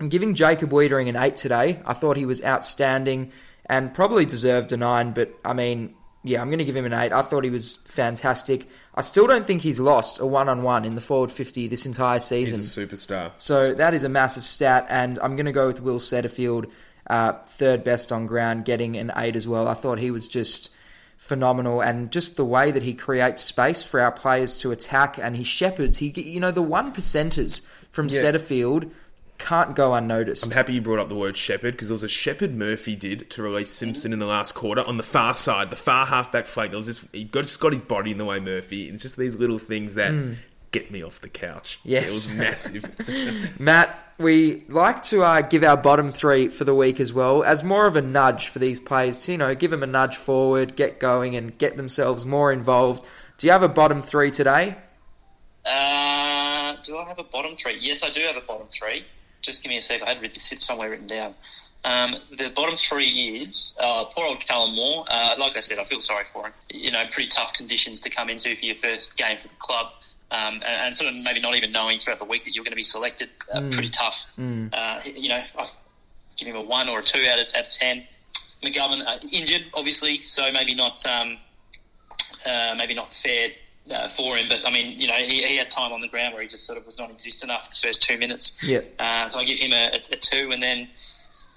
[0.00, 1.80] I'm giving Jacob Weitering an eight today.
[1.86, 3.32] I thought he was outstanding
[3.66, 6.92] and probably deserved a nine, but I mean, yeah, I'm going to give him an
[6.92, 7.12] eight.
[7.12, 8.68] I thought he was fantastic.
[8.94, 11.86] I still don't think he's lost a one on one in the forward 50 this
[11.86, 12.58] entire season.
[12.60, 13.32] He's a superstar.
[13.38, 16.70] So that is a massive stat, and I'm going to go with Will Setterfield,
[17.08, 19.68] uh, third best on ground, getting an eight as well.
[19.68, 20.70] I thought he was just
[21.16, 25.36] phenomenal, and just the way that he creates space for our players to attack, and
[25.36, 25.98] he shepherds.
[25.98, 28.22] He, you know, the one percenters from Yeah.
[28.22, 28.90] Setterfield
[29.38, 30.44] can't go unnoticed.
[30.44, 33.30] I'm happy you brought up the word shepherd because there was a shepherd Murphy did
[33.30, 36.70] to release Simpson in the last quarter on the far side, the far halfback flank.
[36.70, 38.86] There was this, he got, just got his body in the way, Murphy.
[38.86, 40.36] And it's just these little things that
[40.72, 41.80] get me off the couch.
[41.84, 42.10] Yes.
[42.10, 43.60] it was massive.
[43.60, 47.62] Matt, we like to uh, give our bottom three for the week as well as
[47.64, 50.76] more of a nudge for these players to, you know, give them a nudge forward,
[50.76, 53.04] get going, and get themselves more involved.
[53.38, 54.76] Do you have a bottom three today?
[55.64, 57.78] Uh, do I have a bottom three?
[57.80, 59.04] Yes, I do have a bottom three.
[59.46, 60.02] Just give me a sec.
[60.02, 61.34] I had written, sit somewhere written down.
[61.84, 65.04] Um, the bottom three is uh, poor old Callum Moore.
[65.08, 66.52] Uh, like I said, I feel sorry for him.
[66.68, 69.86] You know, pretty tough conditions to come into for your first game for the club,
[70.32, 72.72] um, and, and sort of maybe not even knowing throughout the week that you're going
[72.72, 73.30] to be selected.
[73.54, 74.26] Uh, Pretty tough.
[74.36, 75.66] Uh, you know, I
[76.36, 78.02] give him a one or a two out of, out of ten.
[78.64, 81.06] McGovern uh, injured, obviously, so maybe not.
[81.06, 81.38] Um,
[82.44, 83.50] uh, maybe not fair
[83.90, 84.46] uh, for him.
[84.48, 86.64] But I mean, you know, he, he had time on the ground where he just
[86.66, 88.58] sort of was non-existent after the first two minutes.
[88.62, 88.80] Yeah.
[88.98, 90.88] Uh, so I give him a, a, a two, and then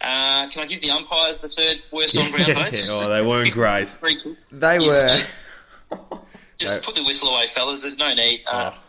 [0.02, 2.88] uh, can I give the umpires the third worst on ground votes?
[2.92, 3.90] oh, they weren't great.
[3.90, 4.36] Very cool.
[4.52, 4.86] They were.
[4.86, 5.34] Just,
[6.58, 7.82] just put the whistle away, fellas.
[7.82, 8.44] There's no need.
[8.48, 8.80] Uh, Oh.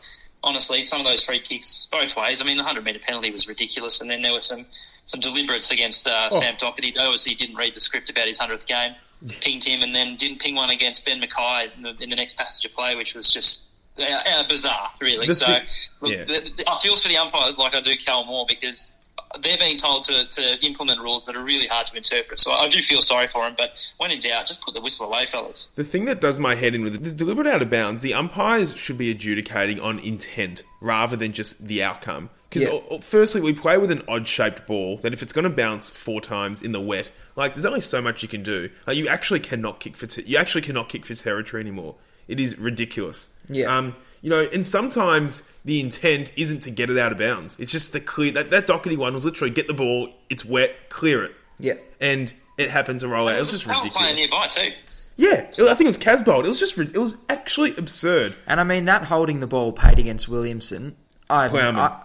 [0.42, 2.40] Honestly, some of those free kicks both ways.
[2.40, 4.64] I mean, the hundred meter penalty was ridiculous, and then there were some
[5.05, 6.40] some deliberates against uh, Oh.
[6.40, 6.92] Sam Doherty.
[6.92, 8.92] They obviously didn't read the script about his hundredth game,
[9.40, 12.37] pinged him, and then didn't ping one against Ben McKay in the, in the next
[12.37, 13.64] passage of play, which was just
[13.98, 15.26] uh, uh, bizarre, really.
[15.26, 15.61] The so thi-
[16.00, 16.24] look, yeah.
[16.24, 18.96] the, the, I feel for the umpires like I do Cal Moore because
[19.42, 22.40] they're being told to, to implement rules that are really hard to interpret.
[22.40, 25.06] So I do feel sorry for them, but when in doubt, just put the whistle
[25.06, 25.68] away, fellas.
[25.76, 28.14] The thing that does my head in with it, this deliberate out of bounds, the
[28.14, 32.30] umpires should be adjudicating on intent rather than just the outcome.
[32.48, 32.98] Because Yeah.
[33.00, 36.61] firstly, we play with an odd-shaped ball that if it's going to bounce four times
[36.61, 38.70] in the wet, like there's only so much you can do.
[38.87, 41.96] Like you actually cannot kick for te- you actually cannot kick for territory anymore.
[42.29, 43.37] It is ridiculous.
[43.48, 43.76] Yeah.
[43.76, 47.59] Um, you know, and sometimes the intent isn't to get it out of bounds.
[47.59, 50.90] It's just to clear that that Doherty one was literally get the ball, it's wet,
[50.90, 51.74] clear it, Yeah.
[52.00, 53.37] and it happened to roll out.
[53.37, 54.57] It was just Power playing ridiculous.
[54.57, 54.72] nearby too.
[55.16, 56.44] Yeah, I think it was Casboult.
[56.44, 58.37] It was just it was actually absurd.
[58.46, 60.96] And I mean, that holding the ball paid against Williamson.
[61.29, 61.76] I, Plowman.
[61.79, 62.05] I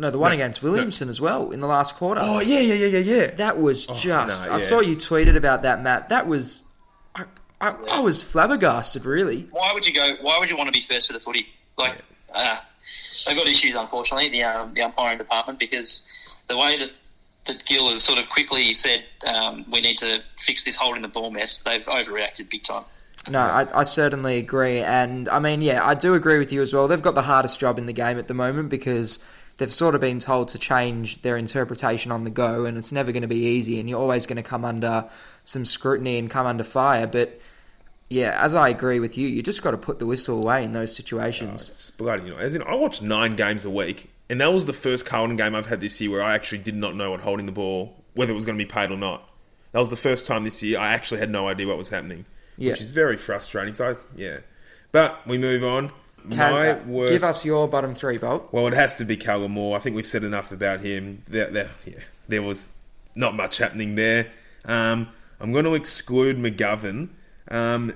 [0.00, 2.22] No, the one No, against Williamson as well in the last quarter.
[2.24, 3.30] Oh yeah, yeah, yeah, yeah, yeah.
[3.32, 4.06] That was just.
[4.06, 4.58] no, I yeah.
[4.58, 6.08] saw you tweeted about that, Matt.
[6.08, 6.62] That was.
[7.14, 7.24] I,
[7.60, 9.46] I, I was flabbergasted, really.
[9.50, 10.12] Why would you go?
[10.22, 11.48] Why would you want to be first for the footy?
[11.76, 11.98] Like,
[12.34, 12.56] uh,
[13.26, 16.08] they've got issues, unfortunately, the um, the umpiring department because
[16.48, 16.92] the way that
[17.46, 21.08] that Gill has sort of quickly said um, we need to fix this holding the
[21.08, 21.60] ball mess.
[21.60, 22.84] They've overreacted big time.
[23.28, 26.72] No, I, I certainly agree, and I mean, yeah, I do agree with you as
[26.72, 26.88] well.
[26.88, 29.22] They've got the hardest job in the game at the moment because
[29.60, 33.12] they've sort of been told to change their interpretation on the go, and it's never
[33.12, 35.08] going to be easy, and you're always going to come under
[35.44, 37.06] some scrutiny and come under fire.
[37.06, 37.38] But
[38.08, 40.72] yeah, as I agree with you, you just got to put the whistle away in
[40.72, 41.68] those situations.
[41.68, 44.52] Oh, it's bloody, you know, as in, I watched nine games a week, and that
[44.52, 47.10] was the first Carlton game I've had this year where I actually did not know
[47.10, 49.28] what holding the ball, whether it was going to be paid or not.
[49.72, 52.24] That was the first time this year I actually had no idea what was happening,
[52.56, 52.72] Yeah.
[52.72, 53.74] which is very frustrating.
[53.74, 54.38] So, yeah.
[54.90, 55.92] But we move on.
[56.28, 57.12] Can- My worst.
[57.12, 58.48] Give us your bottom three, Bolt.
[58.52, 59.76] Well, it has to be Callum Moore.
[59.76, 61.22] I think we've said enough about him.
[61.28, 61.94] There, there, yeah,
[62.28, 62.66] there was
[63.14, 64.28] not much happening there.
[64.64, 65.08] Um,
[65.40, 67.08] I'm going to exclude McGovern.
[67.48, 67.94] Um,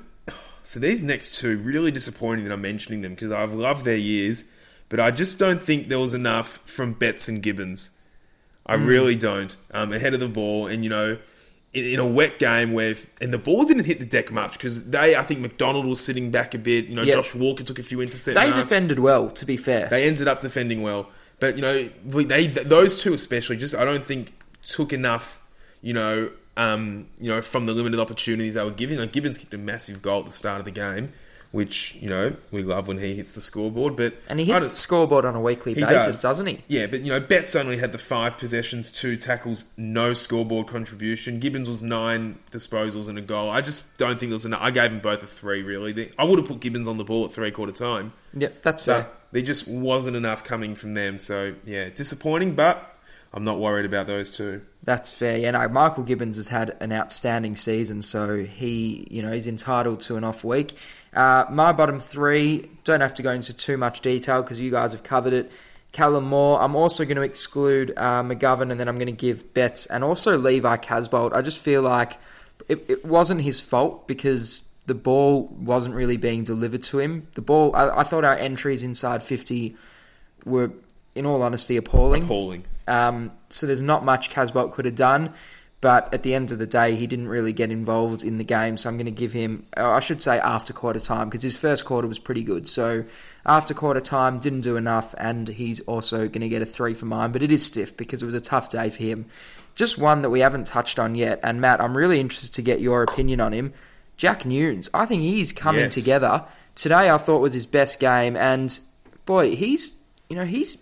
[0.62, 4.44] so these next two really disappointing that I'm mentioning them because I've loved their years,
[4.88, 7.92] but I just don't think there was enough from Betts and Gibbons.
[8.66, 9.54] I really don't.
[9.72, 11.18] Um, ahead of the ball, and you know,
[11.74, 14.90] in, in a wet game where, and the ball didn't hit the deck much because
[14.90, 16.86] they, I think McDonald was sitting back a bit.
[16.86, 17.14] You know, Yeah.
[17.14, 19.88] Josh Walker took a few intercept They defended well, to be fair.
[19.88, 21.10] They ended up defending well,
[21.40, 24.32] but you know they those two especially just I don't think
[24.64, 25.40] took enough.
[25.82, 28.96] You know, um, you know from the limited opportunities they were given.
[28.96, 31.12] Know, Gibbons kicked a massive goal at the start of the game,
[31.54, 33.94] which you know we love when he hits the scoreboard.
[33.94, 36.20] But and he hits the scoreboard on a weekly basis, does.
[36.20, 36.40] does.
[36.40, 36.64] not he?
[36.66, 41.38] yeah, but you know, Betts only had the five possessions, two tackles, no scoreboard contribution.
[41.38, 43.50] Gibbons was nine disposals and a goal.
[43.50, 44.60] I just don't think there was enough.
[44.62, 45.62] I gave them both a three.
[45.62, 48.12] Really, I would have put Gibbons on the ball at three quarter time.
[48.34, 49.08] Yep, that's fair.
[49.30, 51.20] There just wasn't enough coming from them.
[51.20, 52.94] So yeah, disappointing, but
[53.34, 54.62] I'm not worried about those two.
[54.84, 55.38] That's fair.
[55.38, 60.00] Yeah, no, Michael Gibbons has had an outstanding season, so he, you know, he's entitled
[60.02, 60.74] to an off week.
[61.14, 64.92] Uh, my bottom three don't have to go into too much detail because you guys
[64.92, 65.50] have covered it.
[65.92, 66.60] Callum Moore.
[66.60, 70.02] I'm also going to exclude uh, McGovern, and then I'm going to give Betts and
[70.02, 71.32] also Levi Casboult.
[71.32, 72.18] I just feel like
[72.68, 77.28] it, it wasn't his fault because the ball wasn't really being delivered to him.
[77.34, 77.74] The ball.
[77.76, 79.76] I, I thought our entries inside 50
[80.44, 80.72] were,
[81.14, 82.24] in all honesty, appalling.
[82.24, 82.64] Appalling.
[82.88, 85.32] Um, so there's not much Casboult could have done,
[85.84, 88.78] but at the end of the day, he didn't really get involved in the game.
[88.78, 91.58] So I'm going to give him, uh, I should say, after quarter time because his
[91.58, 92.66] first quarter was pretty good.
[92.66, 93.04] So
[93.44, 97.04] after quarter time, didn't do enough, and he's also going to get a three for
[97.04, 97.32] mine.
[97.32, 99.26] But it is stiff because it was a tough day for him.
[99.74, 102.80] Just one that we haven't touched on yet, and Matt, I'm really interested to get
[102.80, 103.74] your opinion on him.
[104.16, 105.94] Jack Newnes, I think he's coming Yes.
[105.94, 106.44] together.
[106.74, 108.80] Today, I thought was his best game, and
[109.26, 109.98] boy, he's
[110.30, 110.78] you know he's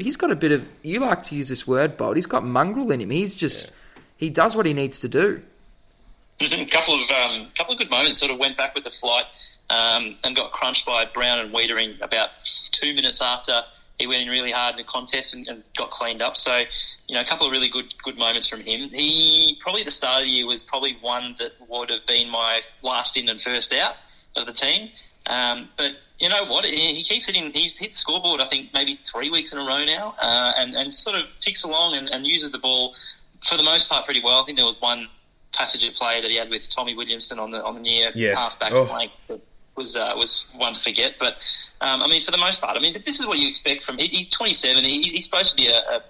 [0.00, 2.16] he's got a bit of you like to use this word, Bolt.
[2.16, 3.10] He's got mongrel in him.
[3.10, 3.74] He's just
[4.16, 5.42] he does what he needs to do.
[6.40, 8.18] a couple of um, couple of good moments.
[8.18, 9.24] Sort of went back with the flight
[9.70, 12.30] um, and got crunched by Brown and Weitering about
[12.72, 13.62] two minutes after
[13.98, 16.36] he went in really hard in the contest and, and got cleaned up.
[16.36, 16.64] So
[17.08, 18.88] you know, a couple of really good good moments from him.
[18.90, 22.30] He probably at the start of the year was probably one that would have been
[22.30, 23.96] my last in and first out
[24.36, 24.90] of the team.
[25.28, 26.64] Um, but you know what?
[26.64, 27.52] He he keeps hitting.
[27.52, 28.40] He's hit the scoreboard.
[28.40, 31.64] I think maybe three weeks in a row now, uh, and and sort of ticks
[31.64, 32.94] along and, and uses the ball
[33.44, 34.40] for the most part pretty well.
[34.42, 35.08] I think there was one
[35.52, 38.36] passage of play that he had with Tommy Williamson on the on the near Yes.
[38.36, 38.84] half back Oh.
[38.86, 39.40] flank that
[39.76, 41.14] was uh, was one to forget.
[41.18, 41.34] But
[41.80, 43.98] um, I mean, for the most part, I mean, this is what you expect from.
[43.98, 44.84] He, he's 27.
[44.84, 46.02] He's, he's supposed to be a, a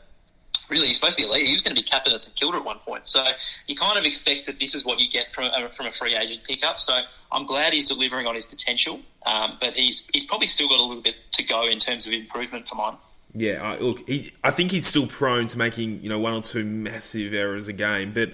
[0.71, 1.47] really he's supposed to be a leader.
[1.47, 3.09] He was going to be captain at St Kilda at one point.
[3.09, 3.25] So
[3.67, 6.15] you kind of expect that this is what you get from a, from a free
[6.17, 6.79] agent pickup.
[6.81, 7.01] So
[7.33, 10.83] I'm glad he's delivering on his potential, um, but he's he's probably still got a
[10.85, 12.97] little bit to go in terms of improvement for mine.
[13.39, 16.41] Yeah, I, look, he, I think he's still prone to making you know one or
[16.43, 18.33] two massive errors a game, but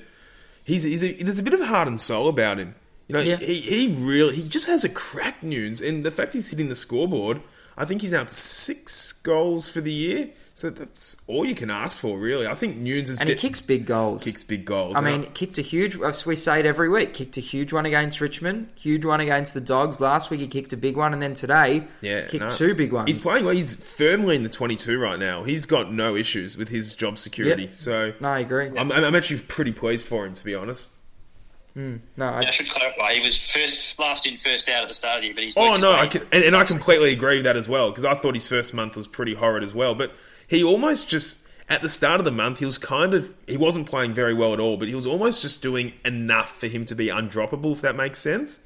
[0.63, 2.75] he's, he's a, there's a bit of heart and soul about him.
[3.09, 3.37] You know, Yeah.
[3.37, 6.77] he, he really he just has a crack news, and the fact he's hitting the
[6.77, 7.43] scoreboard,
[7.77, 10.31] I think he's now up to six goals for the year.
[10.55, 12.47] So that's all you can ask for, really.
[12.47, 14.23] I think Newnes is And he kicks big goals.
[14.25, 14.97] kicks big goals.
[14.97, 15.99] I And mean, kicked a huge.
[16.01, 19.55] As we say it every week, kicked a huge one against Richmond, huge one against
[19.55, 19.99] the Dogs.
[19.99, 22.49] Last week he kicked a big one, and then today, yeah, kicked no.
[22.51, 23.09] two big ones.
[23.09, 23.55] He's playing well.
[23.55, 25.43] He's firmly in the 22 right now.
[25.43, 27.65] He's got no issues with his job security.
[27.65, 27.73] Yep.
[27.73, 28.71] So No, I agree.
[28.77, 30.91] I'm, I'm actually pretty pleased for him, to be honest.
[31.75, 34.95] Hmm, no, I, I should clarify, he was first last in, first out at the
[34.95, 37.37] start of the year, but he's Oh no, I can, and, and I completely agree
[37.37, 39.95] with that as well because I thought his first month was pretty horrid as well.
[39.95, 40.13] But
[40.53, 43.89] he almost just at the start of the month he was kind of he wasn't
[43.89, 46.95] playing very well at all, but he was almost just doing enough for him to
[46.95, 47.73] be undroppable.
[47.73, 48.61] If that makes sense.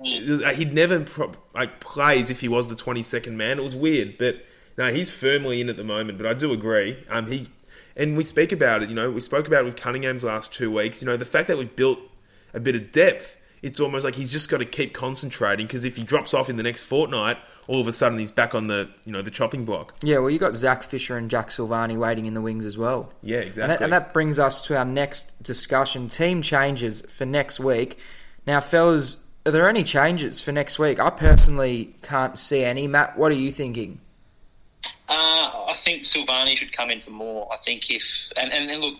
[0.00, 3.58] Was- uh, he'd never pro- like play as if he was the twenty second man.
[3.58, 4.44] It was weird, but
[4.76, 6.18] no, he's firmly in at the moment.
[6.18, 7.04] But I do agree.
[7.08, 7.48] Um, he
[7.96, 8.88] and we speak about it.
[8.88, 11.02] You know, we spoke about it with Cunningham's last two weeks.
[11.02, 12.00] You know, the fact that we've built
[12.52, 13.36] a bit of depth.
[13.60, 16.56] It's almost like he's just got to keep concentrating because if he drops off in
[16.56, 17.38] the next fortnight,
[17.68, 19.94] all of a sudden he's back on the you know the chopping block.
[20.02, 20.18] yeah.
[20.18, 23.12] Well, you got Zac Fisher and Jack Silvagni waiting in the wings as well.
[23.22, 23.76] Yeah, And exactly.
[23.76, 27.98] that, and that brings us to our next discussion: team changes for next week.
[28.46, 30.98] Now, fellas, are there any changes for next week?
[30.98, 32.86] I personally can't see any.
[32.88, 34.00] Matt, what are you thinking?
[35.08, 37.48] Uh, I think Silvagni should come in for Moore.
[37.52, 38.94] I think if and, and, and look,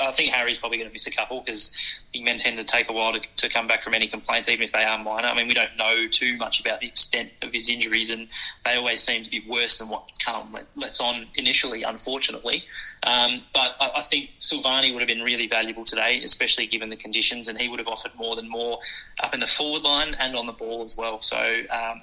[0.00, 1.76] I think Harry's probably going to miss a couple because
[2.12, 4.64] the men tend to take a while to, to come back from any complaints, even
[4.64, 5.28] if they are minor.
[5.28, 8.28] I mean, we don't know too much about the extent of his injuries, and
[8.64, 12.64] they always seem to be worse than what Callum let, lets on initially, unfortunately.
[13.06, 16.96] Um, but I, I think Silvagni would have been really valuable today, especially given the
[16.96, 18.78] conditions, and he would have offered more than Moore
[19.22, 21.20] up in the forward line and on the ball as well.
[21.20, 21.36] So.
[21.70, 22.00] Um,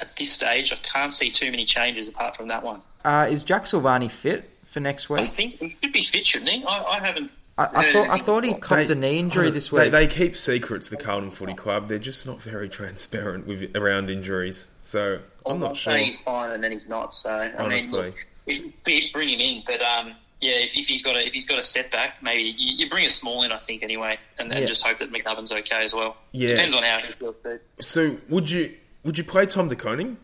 [0.00, 2.82] at this stage, I can't see too many changes apart from that one.
[3.04, 5.20] Uh, is Jack Silvagni fit for next week?
[5.20, 6.64] I think he could be fit, shouldn't he?
[6.64, 7.30] I, I haven't.
[7.58, 9.82] I, I thought I thought he copped a knee injury this week.
[9.82, 11.86] They, they keep secrets, the Carlton Footy Club.
[11.86, 14.68] They're just not very transparent with around injuries.
[14.80, 15.94] So I'm not sure.
[15.96, 17.14] he's fine and then he's not.
[17.14, 18.00] So I Honestly.
[18.00, 21.34] mean, look, if, bring him in, but um, yeah, if, if he's got a if
[21.34, 24.50] he's got a setback, maybe you, you bring a small in, I think, anyway, and,
[24.50, 24.66] and Yeah.
[24.66, 26.16] just hope that McNubbin's okay as well.
[26.32, 26.52] Yes.
[26.52, 27.36] Depends on how he feels.
[27.44, 27.60] Too.
[27.80, 30.16] So would you would you play Tom De Koning?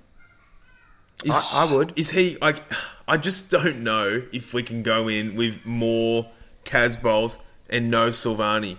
[1.24, 1.92] Is, I, I would.
[1.96, 2.62] Is he like?
[3.06, 6.30] I just don't know if we can go in with Moore
[6.64, 7.38] Casboult
[7.68, 8.78] and no Silvagni.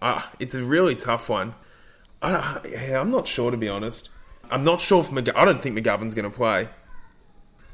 [0.00, 1.54] Ah, it's a really tough one.
[2.22, 4.08] I, yeah, I'm not sure to be honest.
[4.50, 6.68] I'm not sure if McGo- I don't think McGovern's going to play.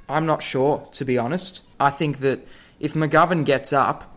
[0.09, 1.67] I'm not sure, to be honest.
[1.79, 2.47] I think that
[2.81, 4.17] if McGovern gets up,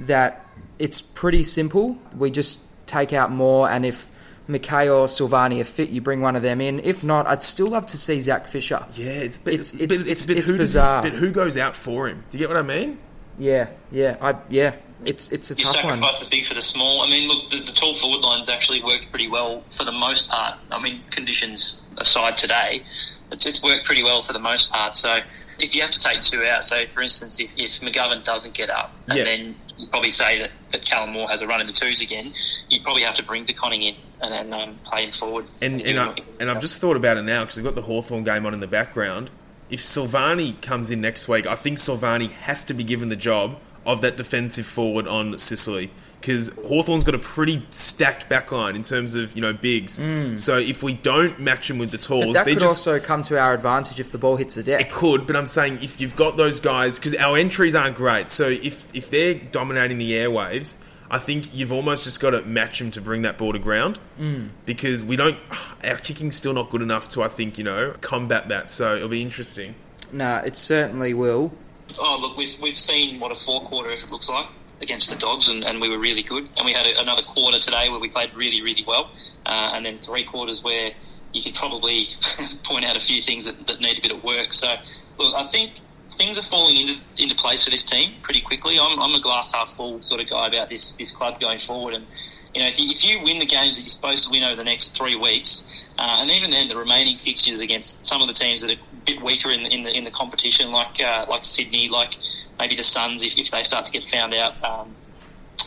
[0.00, 0.44] that
[0.78, 1.98] it's pretty simple.
[2.16, 4.10] We just take out Moore, and if
[4.48, 6.80] McKay or Silvagni are fit, you bring one of them in.
[6.80, 8.84] If not, I'd still love to see Zac Fisher.
[8.94, 11.02] Yeah, it's but It's- it's it's- but, it's- but it's who does- bizarre.
[11.02, 12.24] but who goes out for him?
[12.30, 12.98] Do you get what I mean?
[13.38, 14.72] Yeah, yeah, I yeah.
[15.04, 15.94] It's it's a You tough one.
[15.94, 17.02] sacrifice the big for the small.
[17.02, 20.28] I mean, look, the, the tall forward line's actually worked pretty well for the most
[20.28, 20.56] part.
[20.72, 22.82] I mean, conditions aside today,
[23.30, 24.94] it's, it's worked pretty well for the most part.
[24.96, 25.18] So
[25.60, 28.70] if you have to take two out, so for instance, if, if McGovern doesn't get
[28.70, 29.24] up, and Yeah.
[29.24, 32.32] then you probably say that, that Callum Moore has a run in the twos again,
[32.68, 35.46] You'd probably have to bring De Koning in and then um, play him forward.
[35.62, 37.56] And do and, I, what you can and I've just thought about it now because
[37.56, 39.30] we've got the Hawthorn game on in the background.
[39.70, 43.58] If Silvagni comes in next week, I think Silvagni has to be given the job
[43.86, 49.14] of that defensive forward on Sicily because Hawthorn's got a pretty stacked backline in terms
[49.14, 50.00] of you know bigs.
[50.42, 52.08] So if we don't match them with the Mm.
[52.08, 54.54] But tools, that they could just also come to our advantage if the ball hits
[54.54, 54.80] the deck.
[54.80, 58.30] it could, but I'm saying if you've got those guys, because our entries aren't great,
[58.30, 60.76] so if if they're dominating the airwaves,
[61.10, 63.98] I think you've almost just got to match them to bring that ball to ground.
[64.20, 64.50] Mm.
[64.66, 65.38] Because we don't,
[65.82, 68.70] our kicking's still not good enough to, I think, you know, combat that.
[68.70, 69.74] So it'll be interesting.
[70.12, 71.52] No, it certainly will.
[71.98, 74.46] Oh, look, we've, we've seen what a four quarter effort looks like
[74.80, 76.48] against the Dogs, and, and we were really good.
[76.56, 79.10] And we had a, another quarter today where we played really, really well.
[79.46, 80.90] Uh, and then three quarters where
[81.32, 82.06] you could probably
[82.62, 84.52] point out a few things that, that need a bit of work.
[84.52, 84.74] So,
[85.18, 88.78] look, I think things are falling into, into place for this team pretty quickly.
[88.80, 91.94] I'm, I'm a glass half full sort of guy about this, this club going forward.
[91.94, 92.06] And,
[92.54, 94.56] you know, if you, if you win the games that you're supposed to win over
[94.56, 98.34] the next three weeks, uh, and even then the remaining fixtures against some of the
[98.34, 101.26] teams that are a bit weaker in the, in the, in the competition, like uh,
[101.28, 102.16] like Sydney, like
[102.58, 104.94] maybe the Suns, if, if they start to get found out, um,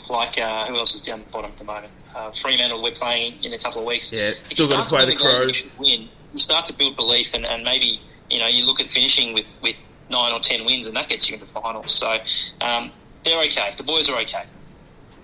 [0.09, 1.93] like uh, who else is down the bottom at the moment?
[2.15, 4.11] Uh, Fremantle, we're playing in a couple of weeks.
[4.11, 5.63] Yeah, still start play the Crows.
[5.77, 6.09] Win.
[6.33, 9.59] You start to build belief, and, and maybe you know you look at finishing with,
[9.61, 11.91] with nine or ten wins, and that gets you into finals.
[11.91, 12.17] So
[12.61, 12.91] um,
[13.23, 13.73] they're okay.
[13.77, 14.45] The boys are okay.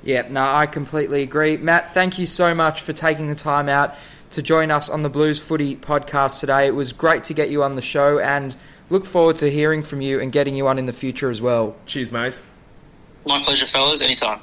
[0.03, 1.57] Yeah, no, I completely agree.
[1.57, 3.95] Matt, thank you so much for taking the time out
[4.32, 6.68] to join us on the Blues Footy podcast today.
[6.68, 8.55] It was great to get you on the show and
[8.90, 11.76] look forward to hearing from you and getting you on in the future as well.
[11.86, 12.42] Cheers, mate.
[13.26, 14.02] My pleasure, fellas.
[14.02, 14.40] Anytime.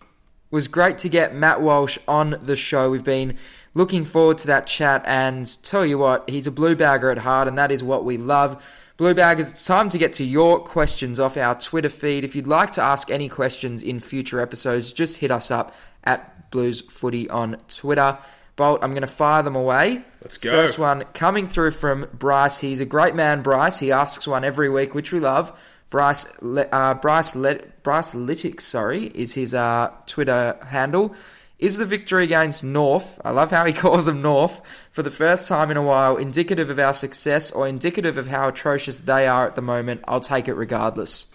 [0.00, 2.90] It was great to get Matt Walsh on the show.
[2.90, 3.38] We've been
[3.74, 7.48] looking forward to that chat and tell you what, he's a blue bagger at heart
[7.48, 8.62] and that is what we love.
[8.98, 12.24] Blue Baggers, it's time to get to your questions off our Twitter feed.
[12.24, 15.74] If you'd like to ask any questions in future episodes, just hit us up
[16.04, 18.18] at Blues Footy on Twitter.
[18.56, 20.02] Bolt, I'm going to fire them away.
[20.20, 20.50] Let's go.
[20.50, 22.58] First one coming through from Bryce.
[22.58, 23.78] He's a great man, Bryce.
[23.78, 25.52] He asks one every week, which we love.
[25.90, 31.14] Bryce, uh, Bryce, Bryce Lytics, sorry, is his uh, Twitter handle.
[31.58, 35.46] Is the victory against North, I love how he calls them North, for the first
[35.46, 39.46] time in a while, indicative of our success or indicative of how atrocious they are
[39.46, 40.02] at the moment?
[40.08, 41.30] I'll take it regardless.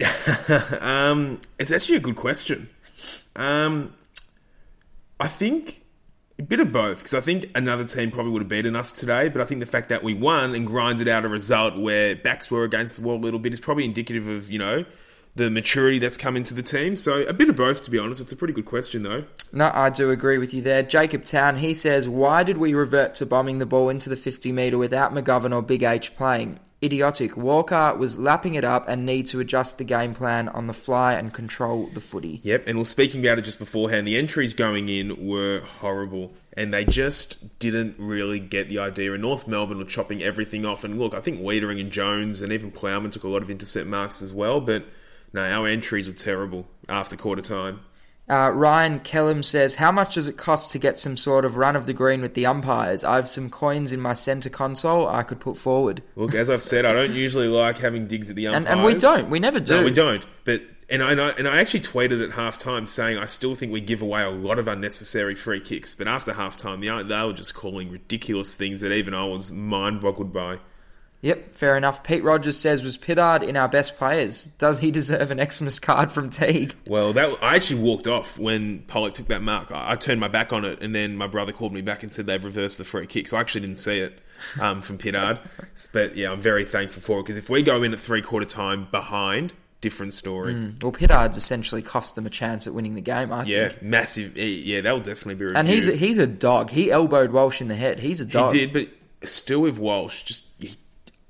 [0.82, 2.68] um, it's actually a good question.
[3.38, 3.94] Um,
[5.20, 5.84] I think
[6.40, 9.30] a bit of both because I think another team probably would have beaten us today,
[9.30, 12.52] but I think the fact that we won and grinded out a result where backs
[12.52, 14.86] were against the wall a little bit is probably indicative of you know
[15.38, 16.98] the maturity that's come into the team.
[16.98, 18.20] So a bit of both, to be honest.
[18.20, 19.24] It's a pretty good question though.
[19.54, 20.84] No, I do agree with you there.
[20.84, 24.52] Jacob Town, he says, Why did we revert to bombing the ball into the 50
[24.52, 26.60] metre without McGovern or Big H playing?
[26.84, 27.36] Idiotic.
[27.36, 31.14] Walker was lapping it up and need to adjust the game plan on the fly
[31.14, 32.40] and control the footy.
[32.44, 36.72] Yep, and we're speaking about it just beforehand, the entries going in were horrible, and
[36.72, 39.12] they just didn't really get the idea.
[39.14, 40.84] And North Melbourne were chopping everything off.
[40.84, 43.88] And look, I think Weitering and Jones and even Plowman took a lot of intercept
[43.88, 44.86] marks as well, but
[45.34, 47.80] no, our entries were terrible after quarter time.
[48.30, 51.78] Uh, Ryan Kellum says, How much does it cost to get some sort of run
[51.78, 53.04] of the green with the umpires?
[53.04, 56.04] I have some coins in my centre console I could put forward.
[56.18, 58.68] Look, as I've said, I don't usually like having digs at the umpires.
[58.68, 59.30] And, and we don't.
[59.30, 59.78] We never do.
[59.78, 60.26] No, we don't.
[60.44, 63.72] But and I, and I and I actually tweeted at halftime saying I still think
[63.72, 65.94] we give away a lot of unnecessary free kicks.
[65.94, 70.02] But after halftime, they, they were just calling ridiculous things that even I was mind
[70.02, 70.60] boggled by.
[71.28, 72.04] Yep, fair enough.
[72.04, 74.46] Pete Rogers says, Was Pittard in our best players?
[74.46, 76.74] Does he deserve an Xmas card from Teague?
[76.88, 79.70] Well, that I actually walked off when Pollock took that mark.
[79.70, 82.14] I, I, turned my back on it, and then my brother called me back and
[82.14, 83.28] said they've reversed the free kick.
[83.28, 84.20] So I actually didn't see it
[84.62, 85.40] um, from Pittard.
[85.92, 88.46] but yeah, I'm very thankful for it because if we go in at three quarter
[88.46, 90.54] time behind, different story.
[90.54, 90.82] Mm.
[90.82, 93.34] Well, Pittard's essentially cost them a chance at winning the game.
[93.34, 93.82] I yeah, think.
[93.82, 94.38] massive.
[94.38, 95.44] Yeah, that'll definitely be.
[95.44, 95.58] Reviewed.
[95.58, 96.70] And he's a, he's a dog.
[96.70, 98.00] He elbowed Walsh in the head.
[98.00, 98.54] He's a dog.
[98.54, 100.46] He did, but still with Walsh, just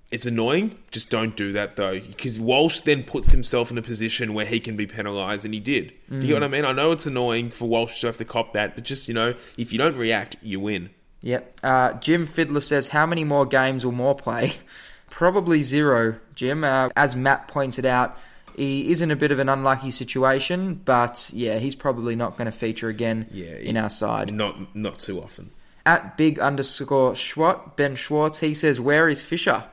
[0.10, 0.78] it's annoying.
[0.92, 4.60] Just don't do that though, because Walsh then puts himself in a position where he
[4.60, 5.94] can be penalised, and he did.
[6.10, 6.22] Mm.
[6.22, 6.66] Do you get what I mean?
[6.66, 9.36] I know it's annoying for Walsh to have to cop that, but just you know,
[9.58, 10.92] if you don't react, you win.
[11.22, 11.60] Yep.
[11.64, 14.54] Uh, Jim Fiddler says, "How many more games will Moore play?"
[15.10, 16.64] Probably zero, Jim.
[16.64, 18.18] Uh, as Matt pointed out,
[18.56, 22.46] he is in a bit of an unlucky situation, but yeah, he's probably not going
[22.46, 24.34] to feature again yeah, in our side.
[24.34, 25.52] Not not too often.
[25.86, 29.66] At big underscore Schwat, Ben Schwartz, he says, "Where is Fisher?"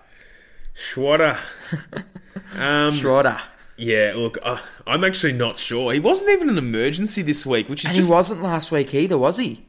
[0.77, 1.37] Schwatter.
[2.57, 3.41] um, Schwatter.
[3.77, 5.93] Yeah, look, uh, I'm actually not sure.
[5.93, 8.09] He wasn't even an emergency this week, which is and just...
[8.09, 9.65] he wasn't last week either, was he?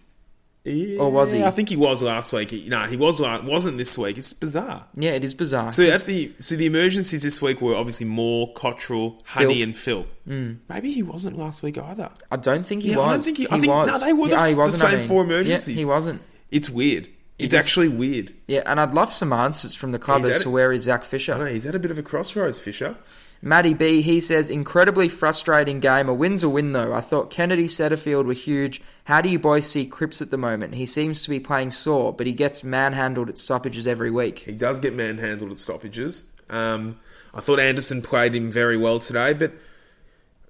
[0.64, 1.44] Yeah, or was he?
[1.44, 2.52] I think he was last week.
[2.68, 3.22] No, he was.
[3.22, 4.18] Wasn't this week?
[4.18, 4.86] It's bizarre.
[4.96, 5.70] Yeah, it is bizarre.
[5.70, 9.64] So at the so the emergencies this week were obviously Moore Cottrell, Honey, Phil.
[9.64, 10.06] and Phil.
[10.28, 10.58] Mm.
[10.68, 12.10] Maybe he wasn't last week either.
[12.32, 13.06] I don't think he Yeah, was.
[13.08, 13.88] I don't think he- I think- was.
[14.02, 15.78] no, they were the- he the same four Yeah, emergencies.
[15.78, 16.22] he wasn't.
[16.50, 17.10] It's weird.
[17.38, 18.34] It's actually weird.
[18.48, 21.02] Yeah, and I'd love some answers from the club He's as to where is Zac
[21.04, 21.38] I Fisher.
[21.38, 22.96] know he's at a bit of a crossroads, Fisher.
[23.42, 26.08] Matty B, he says, incredibly frustrating game.
[26.10, 26.94] A win's a win, though.
[26.94, 28.82] I thought Kennedy, Setterfield were huge.
[29.04, 30.76] How do you boys see Cripps at the moment?
[30.76, 34.40] He seems to be playing sore, but he gets manhandled at stoppages every week.
[34.40, 36.24] He does get manhandled at stoppages.
[36.50, 36.98] Um,
[37.34, 39.52] I thought Anderson played him very well today, but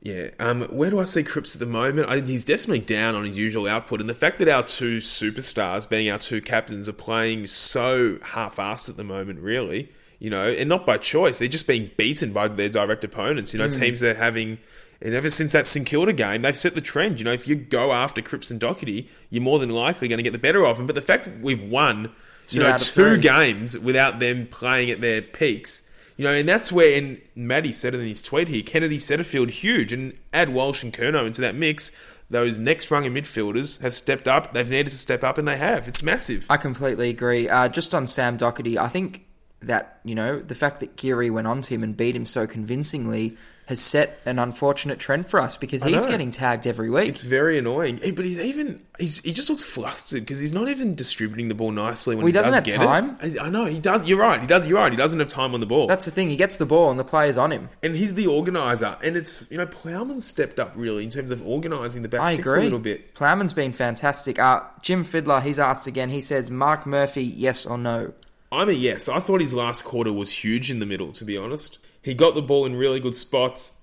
[0.06, 2.08] yeah, um, where do I see Cripps at the moment?
[2.08, 5.90] I, he's definitely down on his usual output, and the fact that our two superstars,
[5.90, 10.70] being our two captains, are playing so half-assed at the moment, really, you know, and
[10.70, 11.40] not by choice.
[11.40, 13.52] They're just being beaten by their direct opponents.
[13.52, 14.60] You know, teams that are having.
[15.02, 17.20] And ever since that St Kilda game, they've set the trend.
[17.20, 20.24] You know, if you go after Cripps and Doherty, you're more than likely going to
[20.24, 20.86] get the better of them.
[20.86, 22.12] But the fact that we've won,
[22.46, 23.18] Two you know, two three.
[23.18, 27.94] games without them playing at their peaks, you know, and that's where, and Maddie said
[27.94, 31.56] it in his tweet here, Kennedy Setterfield huge, and add Walsh and Curnow into that
[31.56, 31.92] mix.
[32.30, 34.54] Those next rung of midfielders have stepped up.
[34.54, 35.88] They've needed to step up, and they have.
[35.88, 36.48] It's massive.
[36.50, 37.48] I completely agree.
[37.50, 39.26] Uh, just on Sam Doherty, I think
[39.62, 42.48] that, you know, the fact that Geary went on to him and beat him so
[42.48, 43.38] convincingly
[43.68, 47.10] has set an unfortunate trend for us because he's getting tagged every week.
[47.10, 47.98] It's very annoying.
[47.98, 51.56] Hey, But he's even he's, he just looks flustered because he's not even distributing the
[51.56, 53.18] ball nicely when Well, he doesn't does have get time.
[53.22, 53.40] It.
[53.40, 54.04] I I know he does.
[54.04, 54.40] You're right.
[54.40, 54.66] He does.
[54.66, 54.92] You're right.
[54.92, 55.88] He doesn't have time on the ball.
[55.88, 56.30] That's the thing.
[56.30, 57.70] He gets the ball and the player's on him.
[57.82, 58.98] and he's the organizer.
[59.02, 62.36] And it's you know Plowman stepped up really in terms of organising the back I
[62.36, 62.62] six agree.
[62.62, 63.16] a little bit.
[63.16, 64.38] Plowman's been fantastic.
[64.38, 66.10] Uh, Jim Fiddler, he's asked again.
[66.12, 68.14] He says, Marc Murphy, yes or no?
[68.52, 69.10] I'm a yes.
[69.10, 71.12] I thought his last quarter was huge in the middle.
[71.14, 73.82] To be honest, he got the ball in really good spots.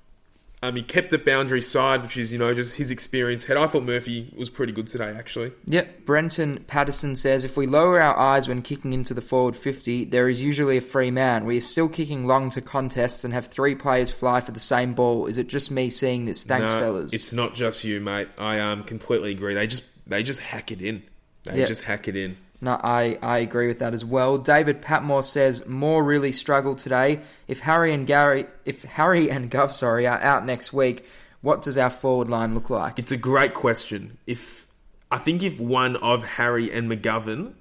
[0.65, 3.43] Um, he kept it boundary side, which is you know just his experience.
[3.43, 3.57] Head.
[3.57, 5.51] I thought Murphy was pretty good today, actually.
[5.67, 6.05] Yep.
[6.05, 10.29] Brenton Patterson says, if we lower our eyes when kicking into the forward 50, there
[10.29, 11.47] is usually a free man.
[11.47, 14.95] We are still kicking long to contests and have three players fly for the same
[14.95, 15.27] ball.
[15.27, 16.45] Is it just me seeing this?
[16.45, 17.13] Thanks, No, fellas.
[17.13, 18.29] It's not just you, mate.
[18.39, 19.55] I um completely agree.
[19.55, 21.03] They just they just hack it in.
[21.43, 21.67] They Yeah.
[21.67, 22.37] just hack it in.
[22.63, 24.39] No, I, I agree with that as well.
[24.39, 27.21] David Patmore says Moore really struggled today.
[27.49, 31.05] If Harry and Gary, if Harry and Gov, sorry, are out next week,
[31.41, 33.01] what does our forward line look like?
[33.01, 34.17] It's a great question.
[34.29, 34.69] If
[35.11, 37.55] I think if one of Harry and McGovern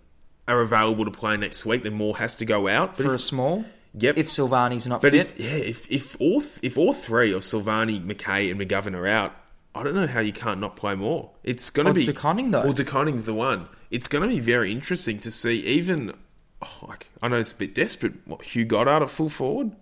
[0.48, 2.96] are available to play next week, then Moore has to go out.
[2.96, 4.20] But For a if, small, yep.
[4.20, 7.42] if Silvagni's not but fit, if yeah, if if all th- if all three of
[7.42, 9.34] Silvagni, McKay, and McGovern are out,
[9.74, 11.32] I don't know how you can't not play Moore.
[11.44, 12.66] It's going to be De Koning, though.
[12.66, 13.68] Well, De Koning's the one.
[13.92, 15.58] It's going to be very interesting to see.
[15.66, 16.14] Even
[16.62, 18.14] oh, like I know it's a bit desperate.
[18.26, 19.74] What Hugh Goddard at full forward?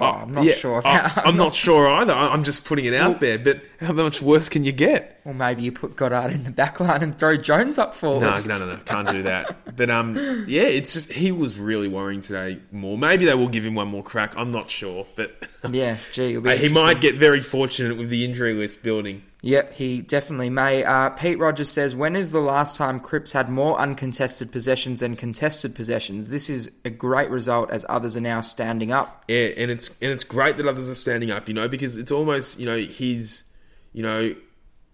[0.00, 0.82] Oh, I'm not Yeah, sure.
[0.84, 2.12] I- About, I'm not sure either.
[2.12, 3.38] I'm just putting it out there.
[3.38, 5.20] But how much worse can you get?
[5.24, 8.22] Or maybe you put Goddard in the back line and throw Jones up forward.
[8.22, 9.56] No, no, no, no, can't do that.
[9.76, 10.16] But um,
[10.48, 12.58] yeah, it's just he was really worrying today.
[12.72, 14.34] Moore, maybe they will give him one more crack.
[14.36, 18.82] I'm not sure, but Yeah, gee, he might get very fortunate with the injury list
[18.82, 19.22] building.
[19.44, 20.84] Yep, he definitely may.
[20.84, 25.16] Uh, Pete Rogers says, "When is the last time Cripps had more uncontested possessions than
[25.16, 26.30] contested possessions?
[26.30, 30.12] This is a great result as others are now standing up." Yeah, and it's and
[30.12, 33.50] it's great that others are standing up, you know, because it's almost you know his
[33.92, 34.32] you know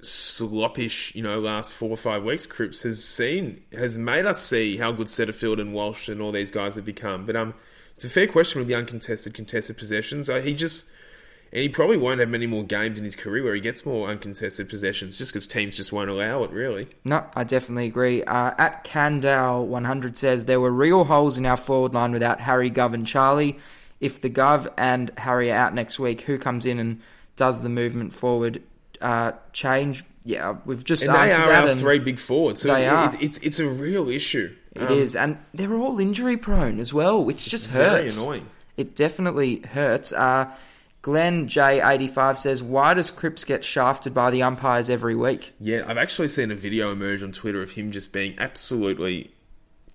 [0.01, 2.47] sloppish you know last four or five weeks.
[2.47, 6.53] Cripps has seen has made us see how good Setterfield and Walsh and all these
[6.53, 7.27] guys have become.
[7.27, 7.53] But um,
[7.97, 10.31] it's a fair question with the uncontested contested possessions.
[10.31, 10.91] Uh, he just
[11.53, 14.09] and he probably won't have many more games in his career where he gets more
[14.09, 16.51] uncontested possessions, just because teams just won't allow it.
[16.51, 18.23] Really, No, I definitely agree.
[18.25, 22.95] Uh, at Candale100 says there were real holes in our forward line without Harry, Gov,
[22.95, 23.59] and Charlie.
[24.01, 27.01] If the Gov and Harry are out next week, who comes in and
[27.37, 28.63] does the movement forward
[29.01, 30.05] uh, change?
[30.25, 31.69] Yeah, we've just and they are that.
[31.69, 32.61] our three big forwards.
[32.63, 33.13] So They it- are.
[33.21, 34.55] it's it's a real issue.
[34.75, 38.17] It Um, is, and they're all injury prone as well, which just hurts.
[38.23, 38.47] very annoying.
[38.77, 40.13] It definitely hurts.
[40.13, 40.47] Uh,
[41.03, 45.53] Glenn J85 says, Why does Cripps get shafted by the umpires every week?
[45.61, 49.33] Yeah, I've actually seen a video emerge on Twitter of him just being absolutely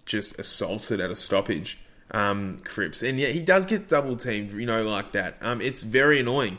[0.06, 1.80] just assaulted at a stoppage,
[2.12, 3.04] um, Cripps.
[3.04, 5.38] And yeah, he does get double teamed, you know, like that.
[5.42, 6.58] Um, it's very annoying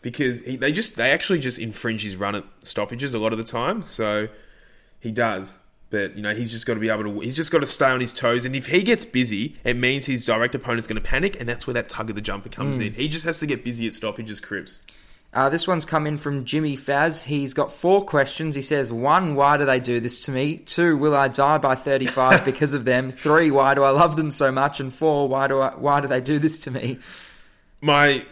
[0.00, 3.38] because he, they just they actually just infringe his run at stoppages a lot of
[3.38, 3.82] the time.
[3.82, 4.28] So
[5.00, 5.58] he does.
[5.92, 7.20] But you know he's just got to be able to.
[7.20, 10.06] He's just got to stay on his toes, and if he gets busy, it means
[10.06, 12.78] his direct opponent's going to panic, and that's where that tug of the jumper comes
[12.78, 12.94] in.
[12.94, 14.82] He just has to get busy at stoppages, Cripps.
[15.34, 17.24] Uh, this one's come in from Jimmy Faz.
[17.24, 18.54] He's got four questions.
[18.54, 20.58] He says, one, why do they do this to me?
[20.58, 23.10] Two, will I die by 35 because of them?
[23.10, 24.78] Three, why do I love them so much?
[24.78, 26.98] And four, why do I, why do they do this to me?
[27.82, 28.24] my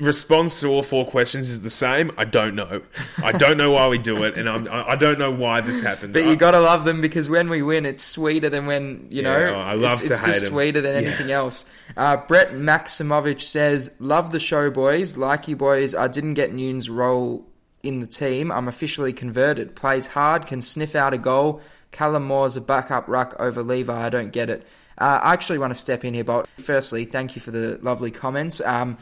[0.00, 2.12] response to all four questions is the same.
[2.16, 2.82] I don't know.
[3.22, 5.80] I don't know why we do it, and I'm, I I don't know why this
[5.80, 6.12] happened.
[6.12, 9.22] But I- you gotta love them because when we win, it's sweeter than when you
[9.22, 9.38] know.
[9.38, 10.52] Yeah, I love it's, to it's hate just 'em.
[10.52, 11.08] sweeter than Yeah.
[11.08, 11.64] anything else.
[11.96, 15.16] Uh, Brett Maximovich says, "Love the show, boys.
[15.16, 15.94] Like you, boys.
[15.94, 17.46] I didn't get Newnes' role
[17.82, 18.50] in the team.
[18.50, 19.74] I'm officially converted.
[19.76, 21.60] Plays hard, can sniff out a goal.
[21.92, 24.06] Callum Moore's a backup ruck over Levi.
[24.06, 24.66] I don't get it.
[25.00, 28.10] Uh, I actually want to step in here, but firstly, thank you for the lovely
[28.10, 28.60] comments.
[28.60, 28.98] Um,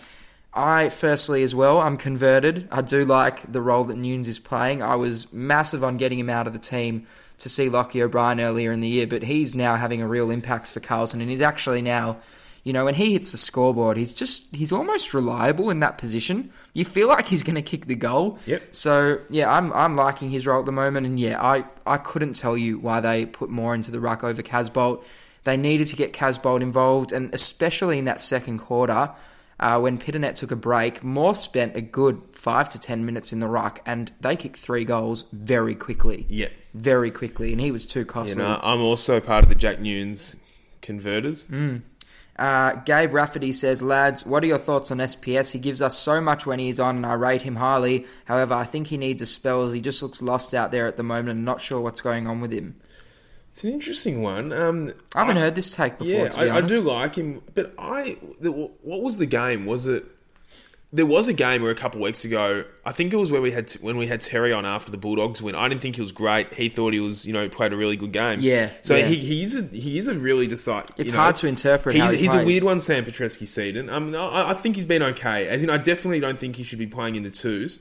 [0.56, 2.66] I firstly as well, I'm converted.
[2.72, 4.82] I do like the role that Newnes is playing.
[4.82, 7.06] I was massive on getting him out of the team
[7.38, 10.66] to see Lochie O'Brien earlier in the year, but he's now having a real impact
[10.66, 12.16] for Carlton, and he's actually now,
[12.64, 16.50] you know, when he hits the scoreboard, he's just he's almost reliable in that position.
[16.72, 18.38] You feel like he's going to kick the goal.
[18.46, 18.62] Yep.
[18.74, 22.32] So yeah, I'm I'm liking his role at the moment, and yeah, I I couldn't
[22.32, 25.04] tell you why they put Moore into the ruck over Casboult.
[25.44, 29.10] They needed to get Casboult involved, and especially in that second quarter.
[29.58, 33.40] Uh, when Pittonet took a break, Moore spent a good five to ten minutes in
[33.40, 36.26] the ruck, and they kicked three goals very quickly.
[36.28, 36.48] Yeah.
[36.74, 38.42] very quickly, and he was too you costly.
[38.42, 40.36] know, I'm also part of the Jack Newnes
[40.82, 41.48] converters.
[42.38, 45.52] Uh, Gabe Rafferty says, lads, what are your thoughts on SPS?
[45.52, 48.04] He gives us so much when he's on, and I rate him highly.
[48.26, 50.98] However, I think he needs a spell as he just looks lost out there at
[50.98, 52.74] the moment and not sure what's going on with him.
[53.56, 54.52] It's an interesting one.
[54.52, 57.72] Um, I haven't heard this take before, Yeah, be I, I do like him, but
[57.78, 58.18] I.
[58.42, 59.64] What was the game?
[59.64, 60.04] Was it?
[60.92, 63.52] There was a game where a couple weeks ago, I think it was where we
[63.52, 65.54] had when we had Terry on after the Bulldogs win.
[65.54, 66.52] I didn't think he was great.
[66.52, 68.40] He thought he was, you know, played a really good game.
[68.40, 69.06] Yeah, So yeah.
[69.06, 70.90] he he's a he is a really decisive.
[70.98, 73.88] It's you know, hard to interpret He's, how he he's a weird one, Sam Petrevski-Seton.
[73.88, 75.48] Um, I, I think he's been okay.
[75.48, 77.78] As in, I definitely don't think he should be playing in the twos.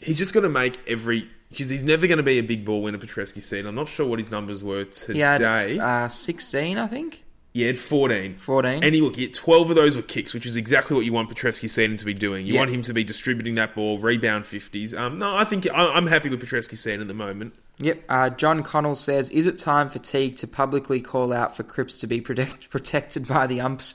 [0.00, 2.82] He's just going to make every because he's never going to be a big ball
[2.82, 2.98] winner.
[2.98, 3.66] Petrevski-Seton.
[3.66, 5.78] I'm not sure what his numbers were He had today.
[5.78, 7.24] uh, 16, I think.
[7.54, 8.36] Yeah, he had 14.
[8.38, 8.84] 14.
[8.84, 11.12] And he look, he had 12 of those were kicks, which is exactly what you
[11.12, 12.46] want Petrevski-Seton to be doing.
[12.46, 12.60] You Yeah.
[12.60, 14.92] want him to be distributing that ball, rebound 50s.
[14.94, 17.54] Um, no, I think I- I'm happy with Petrevski-Seton at the moment.
[17.80, 18.04] Yep.
[18.08, 21.98] Uh, John Connell says, "Is it time for Teague to publicly call out for Cripps
[22.00, 23.94] to be protect- protected by the umps?"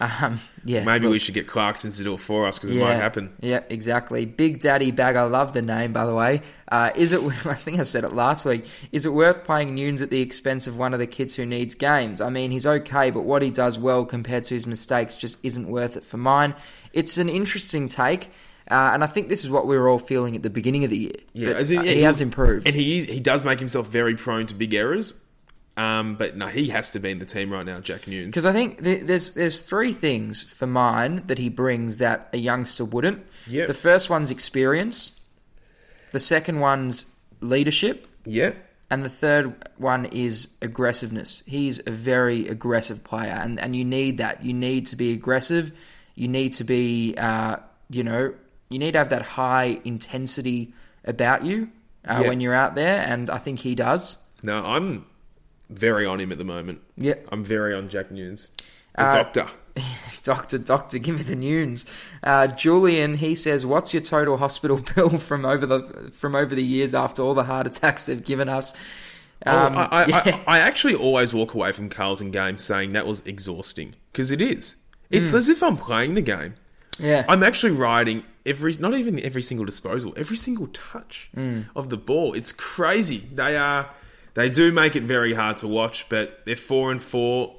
[0.00, 0.84] Um, yeah.
[0.84, 3.32] Maybe look, we should get Clarkson to do it for us because it might happen.
[3.40, 4.26] Yeah, exactly.
[4.26, 6.42] Big Daddy Bag, I love the name, by the way.
[6.68, 7.22] Uh, is it?
[7.46, 8.66] I think I said it last week.
[8.92, 11.74] Is it worth playing Newnes at the expense of one of the kids who needs
[11.74, 12.20] games?
[12.20, 15.66] I mean, he's okay, but what he does well compared to his mistakes just isn't
[15.66, 16.54] worth it for mine.
[16.92, 18.30] It's an interesting take.
[18.70, 20.90] Uh, and I think this is what we were all feeling at the beginning of
[20.90, 21.12] the year.
[21.32, 22.66] Yeah, But, in, yeah, he has improved.
[22.66, 25.22] and he is, he does make himself very prone to big errors.
[25.76, 28.26] Um, but no, he has to be in the team right now, Jack Newnes.
[28.26, 32.36] Because I think th- there's there's three things for mine that he brings that a
[32.38, 33.24] youngster wouldn't.
[33.46, 33.68] Yep.
[33.68, 35.18] The first one's experience.
[36.10, 37.06] The second one's
[37.40, 38.06] leadership.
[38.26, 38.52] yeah,
[38.90, 41.42] And the third one is aggressiveness.
[41.46, 44.44] He's a very aggressive player, and, and you need that.
[44.44, 45.72] You need to be aggressive.
[46.14, 47.56] You need to be, uh,
[47.88, 48.34] you know,
[48.72, 50.72] you need to have that high intensity
[51.04, 51.68] about you
[52.08, 52.28] uh, Yeah.
[52.28, 54.18] when you're out there, and I think he does.
[54.42, 55.04] No, I'm
[55.70, 56.80] very on him at the moment.
[56.96, 57.14] Yeah.
[57.30, 58.50] I'm very on Jack Newnes.
[58.96, 59.46] The Uh, doctor.
[60.22, 61.84] Doctor, doctor, give me the news.
[62.22, 66.62] Uh, Julian, he says, "What's your total hospital bill from over the from over the
[66.62, 68.74] years after all the heart attacks they've given us?"
[69.44, 70.40] Um, Oh, I, I, yeah.
[70.46, 74.40] I, I actually always walk away from Carlton games saying that was exhausting because it
[74.40, 74.76] is.
[75.10, 76.54] It's as if I'm playing the game.
[77.00, 81.60] yeah, I'm actually riding every, not even every single disposal, every single touch Hmm.
[81.76, 82.34] of the ball.
[82.34, 83.18] It's crazy.
[83.32, 83.90] They are,
[84.34, 87.56] they do make it very hard to watch, but they're four and four.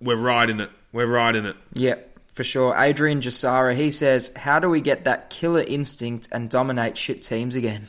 [0.00, 0.70] We're riding it.
[0.92, 1.56] We're riding it.
[1.74, 2.10] Yep.
[2.32, 2.74] for sure.
[2.76, 7.54] Adrian Jasara, he says, "How do we get that killer instinct and dominate shit teams
[7.54, 7.88] again?"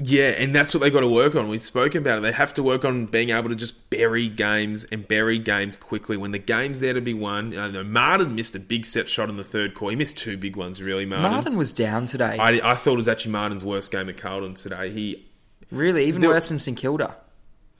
[0.00, 1.48] Yeah, and that's what they got to work on.
[1.48, 2.20] We've spoken about it.
[2.20, 6.16] They have to work on being able to just bury games and bury games quickly
[6.16, 7.58] when the game's there to be won.
[7.58, 9.90] I know Martin missed a big set shot in the third quarter.
[9.90, 11.30] He missed two big ones, really, Martin.
[11.32, 14.54] Martin was down today, I, I thought it was actually Martin's worst game at Carlton
[14.54, 14.90] today.
[14.92, 15.26] He
[15.72, 17.16] really, even There- worse than St Kilda.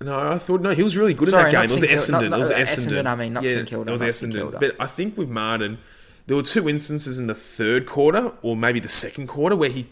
[0.00, 1.76] No, I thought no, he was really good Sorry, in that game.
[1.76, 2.30] It was Essendon.
[2.30, 3.02] not- it was Essendon.
[3.02, 3.68] Essendon, I mean, not yeah, St.
[3.68, 4.00] Kilda, It was.
[4.00, 4.32] Essendon.
[4.32, 4.58] Kilda.
[4.60, 5.78] But I think with Martin,
[6.26, 9.86] there were two instances in the third quarter, or maybe the second quarter, where he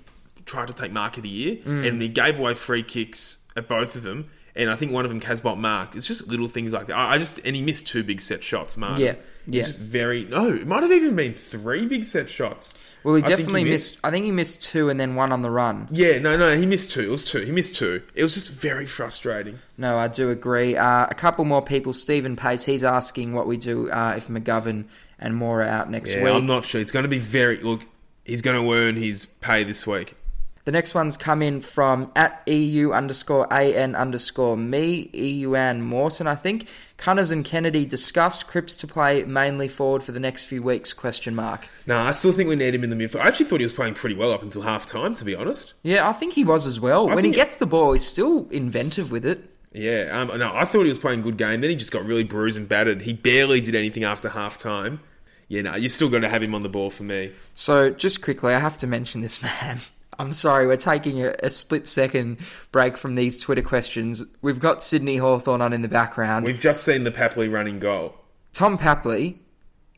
[0.47, 1.87] tried to take mark of the year, Mm.
[1.89, 4.31] and he gave away free kicks at both of them.
[4.59, 5.97] And I think one of them Casboult marked.
[5.97, 6.97] It's just little things like that.
[6.97, 8.99] I I just and he missed two big set shots, Mark.
[8.99, 9.17] Yeah,
[9.47, 9.63] yeah.
[9.65, 10.49] Just very no.
[10.55, 12.73] It might have even been three big set shots.
[13.05, 13.99] Well, he I think definitely missed.
[14.03, 15.89] I think he missed two and then one on the run.
[15.91, 17.03] Yeah, no, no, he missed two.
[17.03, 17.41] It was two.
[17.41, 18.01] He missed two.
[18.15, 19.59] It was just very frustrating.
[19.77, 20.75] No, I do agree.
[20.75, 21.93] Uh, a couple more people.
[21.93, 24.85] Stephen Pace, he's asking what we do uh, if McGovern
[25.19, 26.33] and Moore are out next Yeah, week.
[26.33, 26.81] I'm not sure.
[26.81, 27.59] It's going to be very.
[27.59, 27.83] Look,
[28.25, 30.15] he's going to earn his pay this week.
[30.67, 36.35] The next one's come in from at EU underscore AN underscore me, EUN Morton, I
[36.35, 36.67] think.
[36.97, 41.37] Cunners and Kennedy discuss Cripps to play mainly forward for the next few weeks, question
[41.37, 41.69] mark.
[41.87, 43.21] No, I still think we need him in the midfield.
[43.21, 45.75] I actually thought he was playing pretty well up until half time, to be honest.
[45.85, 47.09] Yeah, I think he was as well.
[47.11, 49.49] I when he gets the ball, he's still inventive with it.
[49.73, 51.61] Yeah, um, no, I thought he was playing a good game.
[51.61, 53.03] Then he just got really bruised and battered.
[53.03, 54.99] He barely did anything after half time.
[55.47, 57.31] Yeah, no, you're still going to have him on the ball for me.
[57.55, 59.79] So, just quickly, I have to mention this man.
[60.19, 62.39] I'm sorry, we're taking a, a split second
[62.73, 64.23] break from these Twitter questions.
[64.43, 66.47] We've got Sydney Hawthorn on in the background.
[66.47, 68.15] We've just seen the Papley running goal.
[68.53, 69.37] Tom Papley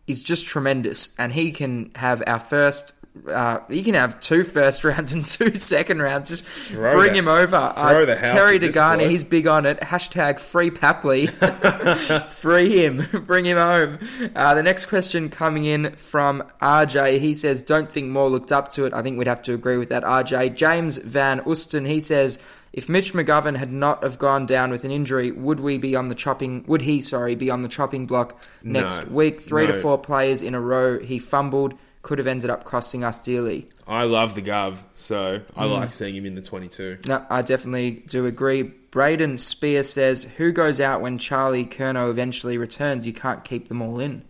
[0.07, 2.93] is just tremendous, and he can have our first.
[3.29, 6.29] Uh, he can have two first rounds and two second rounds.
[6.29, 7.73] Just bring the- him over.
[7.75, 9.81] throw house Terry Degani, he's big on it.
[9.81, 11.29] Hashtag free Papley.
[12.31, 13.25] free him.
[13.27, 13.99] bring him home.
[14.37, 17.19] Uh, the next question coming in from RJ.
[17.19, 19.79] He says, "Don't think Moore looked up to it." I think we'd have to agree
[19.79, 20.05] with that.
[20.05, 21.87] RJ James Van Osten.
[21.87, 22.39] He says.
[22.71, 26.09] If Mitch McGovern had not have gone down with an injury, would we be on
[26.09, 26.65] the chopping?
[26.69, 29.15] Would he, sorry, be on the chopping block next No.
[29.15, 29.41] week?
[29.41, 30.99] Three to four players in a row.
[30.99, 31.73] He fumbled,
[32.03, 33.69] could have ended up costing us dearly.
[33.87, 35.71] I love the Gov, so I Mm.
[35.73, 36.99] like seeing him in the 22.
[37.09, 38.63] No, I definitely do agree.
[38.91, 43.07] Braden Spear says, "Who goes out when Charlie Curnow eventually returns?
[43.07, 44.23] You can't keep them all in."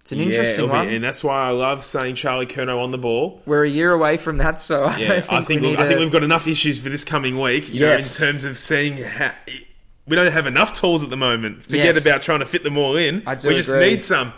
[0.00, 0.88] It's an interesting it'll be- one.
[0.88, 3.40] and that's why I love saying Charlie Curnow on the ball.
[3.46, 5.86] We're a year away from that, so I Yeah, don't I think, think we I
[5.86, 7.68] think a- we've got enough issues for this coming week.
[7.72, 8.20] Yes.
[8.20, 9.30] know, in terms of seeing how
[10.08, 11.62] we don't have enough tools at the moment.
[11.62, 12.04] Forget Yes.
[12.04, 13.22] about trying to fit them all in.
[13.26, 14.32] I do we just need some.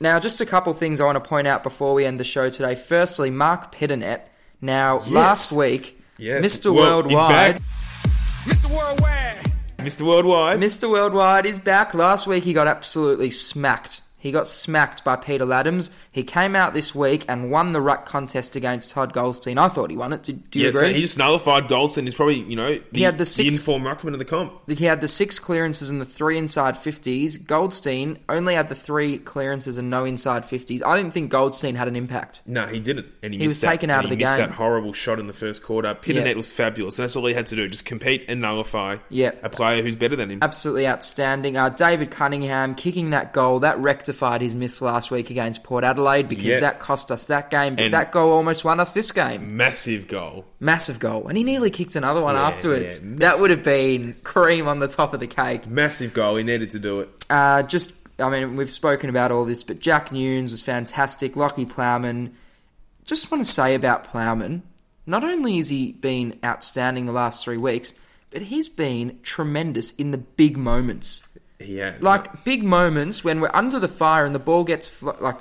[0.00, 2.48] Now, just a couple things I want to point out before we end the show
[2.50, 2.74] today.
[2.74, 4.20] Firstly, Marc Pittonet.
[4.60, 6.44] Now, last week, Yes.
[6.44, 6.74] Mr.
[6.74, 7.60] Well, Worldwide.
[8.44, 8.74] Mr.
[8.74, 9.52] Worldwide.
[9.78, 10.06] Mr.
[10.06, 10.58] Worldwide.
[10.60, 10.90] Mr.
[10.90, 11.94] Worldwide is back.
[11.94, 14.00] Last week he got absolutely smacked.
[14.18, 15.90] He got smacked by Peter Ladhams.
[16.18, 19.56] He came out this week and won the ruck contest against Todd Goldstein.
[19.56, 20.24] I thought he won it.
[20.24, 20.94] Do, do you Yeah, so agree?
[20.94, 22.04] he just nullified Goldstein.
[22.06, 24.68] He's probably you know the, He had the six- informed ruckman of the comp.
[24.68, 27.46] He had the six clearances and the three inside 50s.
[27.46, 30.82] Goldstein only had the three clearances and no inside 50s.
[30.84, 32.42] I didn't think Goldstein had an impact.
[32.46, 34.48] No, he didn't, and he, He was that- taken out of he the missed game.
[34.48, 35.96] That horrible shot in the first quarter.
[36.04, 36.34] Yeah.
[36.34, 39.82] was fabulous, and that's all he had to do: just compete and nullify a player
[39.82, 40.38] who's better than him.
[40.42, 41.56] Absolutely outstanding.
[41.56, 46.07] Uh, David Cunningham kicking that goal that rectified his miss last week against Port Adelaide
[46.22, 46.60] because Yeah.
[46.60, 47.74] that cost us that game.
[47.76, 49.56] But And- that goal almost won us this game.
[49.56, 50.44] Massive goal.
[50.60, 53.00] Massive goal, and he nearly kicked another one Yeah, afterwards.
[53.04, 53.16] yeah.
[53.18, 55.66] That would have been cream on the top of the cake.
[55.66, 56.36] Massive goal.
[56.36, 57.08] He needed to do it.
[57.30, 61.34] Uh, just, I mean, we've spoken about all this, but Jack Newnes was fantastic.
[61.34, 62.30] Lachie Plowman.
[63.04, 64.62] Just want to say about Plowman,
[65.06, 67.94] not only has he been outstanding the last three weeks,
[68.30, 71.22] but he's been tremendous in the big moments.
[71.60, 72.00] Has.
[72.02, 75.40] Like big moments when we're under the fire and the ball gets fl- like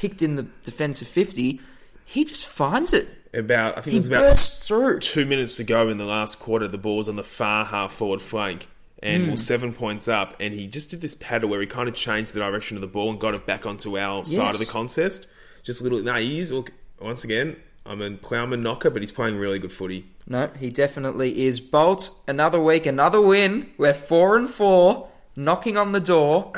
[0.00, 1.60] kicked in the defensive fifty,
[2.04, 3.08] he just finds it.
[3.34, 5.00] about I think He it was about through.
[5.00, 6.66] two minutes ago in the last quarter.
[6.68, 8.68] The ball was on the far half forward flank,
[9.02, 9.30] and Hmm.
[9.30, 10.34] we're seven points up.
[10.40, 12.86] And he just did this paddle where he kind of changed the direction of the
[12.86, 15.26] ball and got it back onto our side of the contest.
[15.62, 16.00] Just a little.
[16.00, 16.70] No, he's look
[17.00, 17.56] once again.
[17.84, 20.04] I'm a plowman knocker, but he's playing really good footy.
[20.26, 21.58] No, he definitely is.
[21.60, 23.70] Bolt, another week, another win.
[23.78, 26.52] We're four and four, knocking on the door.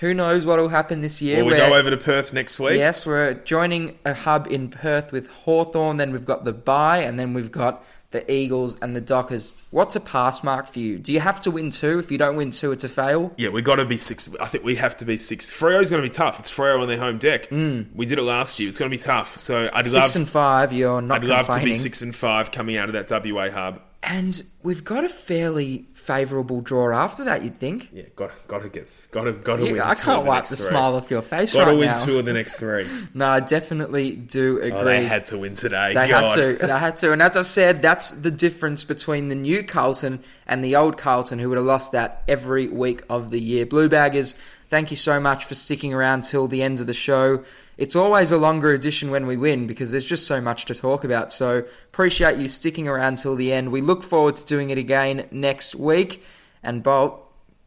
[0.00, 1.38] Who knows what will happen this year?
[1.38, 2.76] Will we We're- go over to Perth next week?
[2.78, 5.96] Yes, we're joining a hub in Perth with Hawthorn.
[5.98, 9.62] Then we've got the bye, and then we've got the Eagles and the Dockers.
[9.70, 10.98] What's a pass mark for you?
[10.98, 11.98] Do you have to win two?
[11.98, 13.32] If you don't win two, it's a fail.
[13.36, 14.32] Yeah, we got to be six.
[14.40, 15.50] I think we have to be six.
[15.50, 16.38] Freo's going to be tough.
[16.38, 17.48] It's Freo on their home deck.
[17.50, 18.68] We did it last year.
[18.68, 19.38] It's going to be tough.
[19.40, 19.88] So I'd Mm.
[19.88, 22.88] Six love, and five, you're not I'd love to be six and five coming out
[22.88, 23.80] of that WA hub.
[24.06, 27.42] And we've got a fairly favourable draw after that.
[27.42, 27.88] You'd think.
[27.92, 29.80] Yeah, got got to get got to got to Yeah, win.
[29.80, 31.64] I can't the wipe next the smile off your face right now.
[31.66, 32.04] Got to win now.
[32.04, 32.86] two of the next three.
[33.14, 34.72] No, I definitely do agree.
[34.72, 35.94] Oh, they had to win today.
[35.94, 36.32] They God.
[36.32, 36.66] had to.
[36.66, 37.12] They had to.
[37.12, 41.38] And as I said, that's the difference between the new Carlton and the old Carlton,
[41.38, 43.64] who would have lost that every week of the year.
[43.64, 44.34] Blue Baggers,
[44.68, 47.44] thank you so much for sticking around till the end of the show.
[47.76, 51.04] It's always a longer edition when we win because there's just so much to talk
[51.04, 51.32] about.
[51.32, 53.72] So appreciate you sticking around till the end.
[53.72, 56.22] We look forward to doing it again next week.
[56.62, 57.20] And Bolt,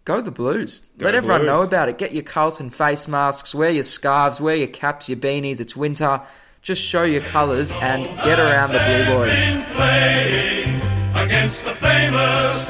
[0.05, 0.81] go the Blues.
[0.97, 1.97] Go Let everyone know about it.
[1.97, 5.59] Get your Carlton face masks, wear your scarves, wear your caps, your beanies.
[5.59, 6.21] It's winter.
[6.61, 9.53] Just show your colours and get around the Blue Boys.
[11.23, 12.67] against the famous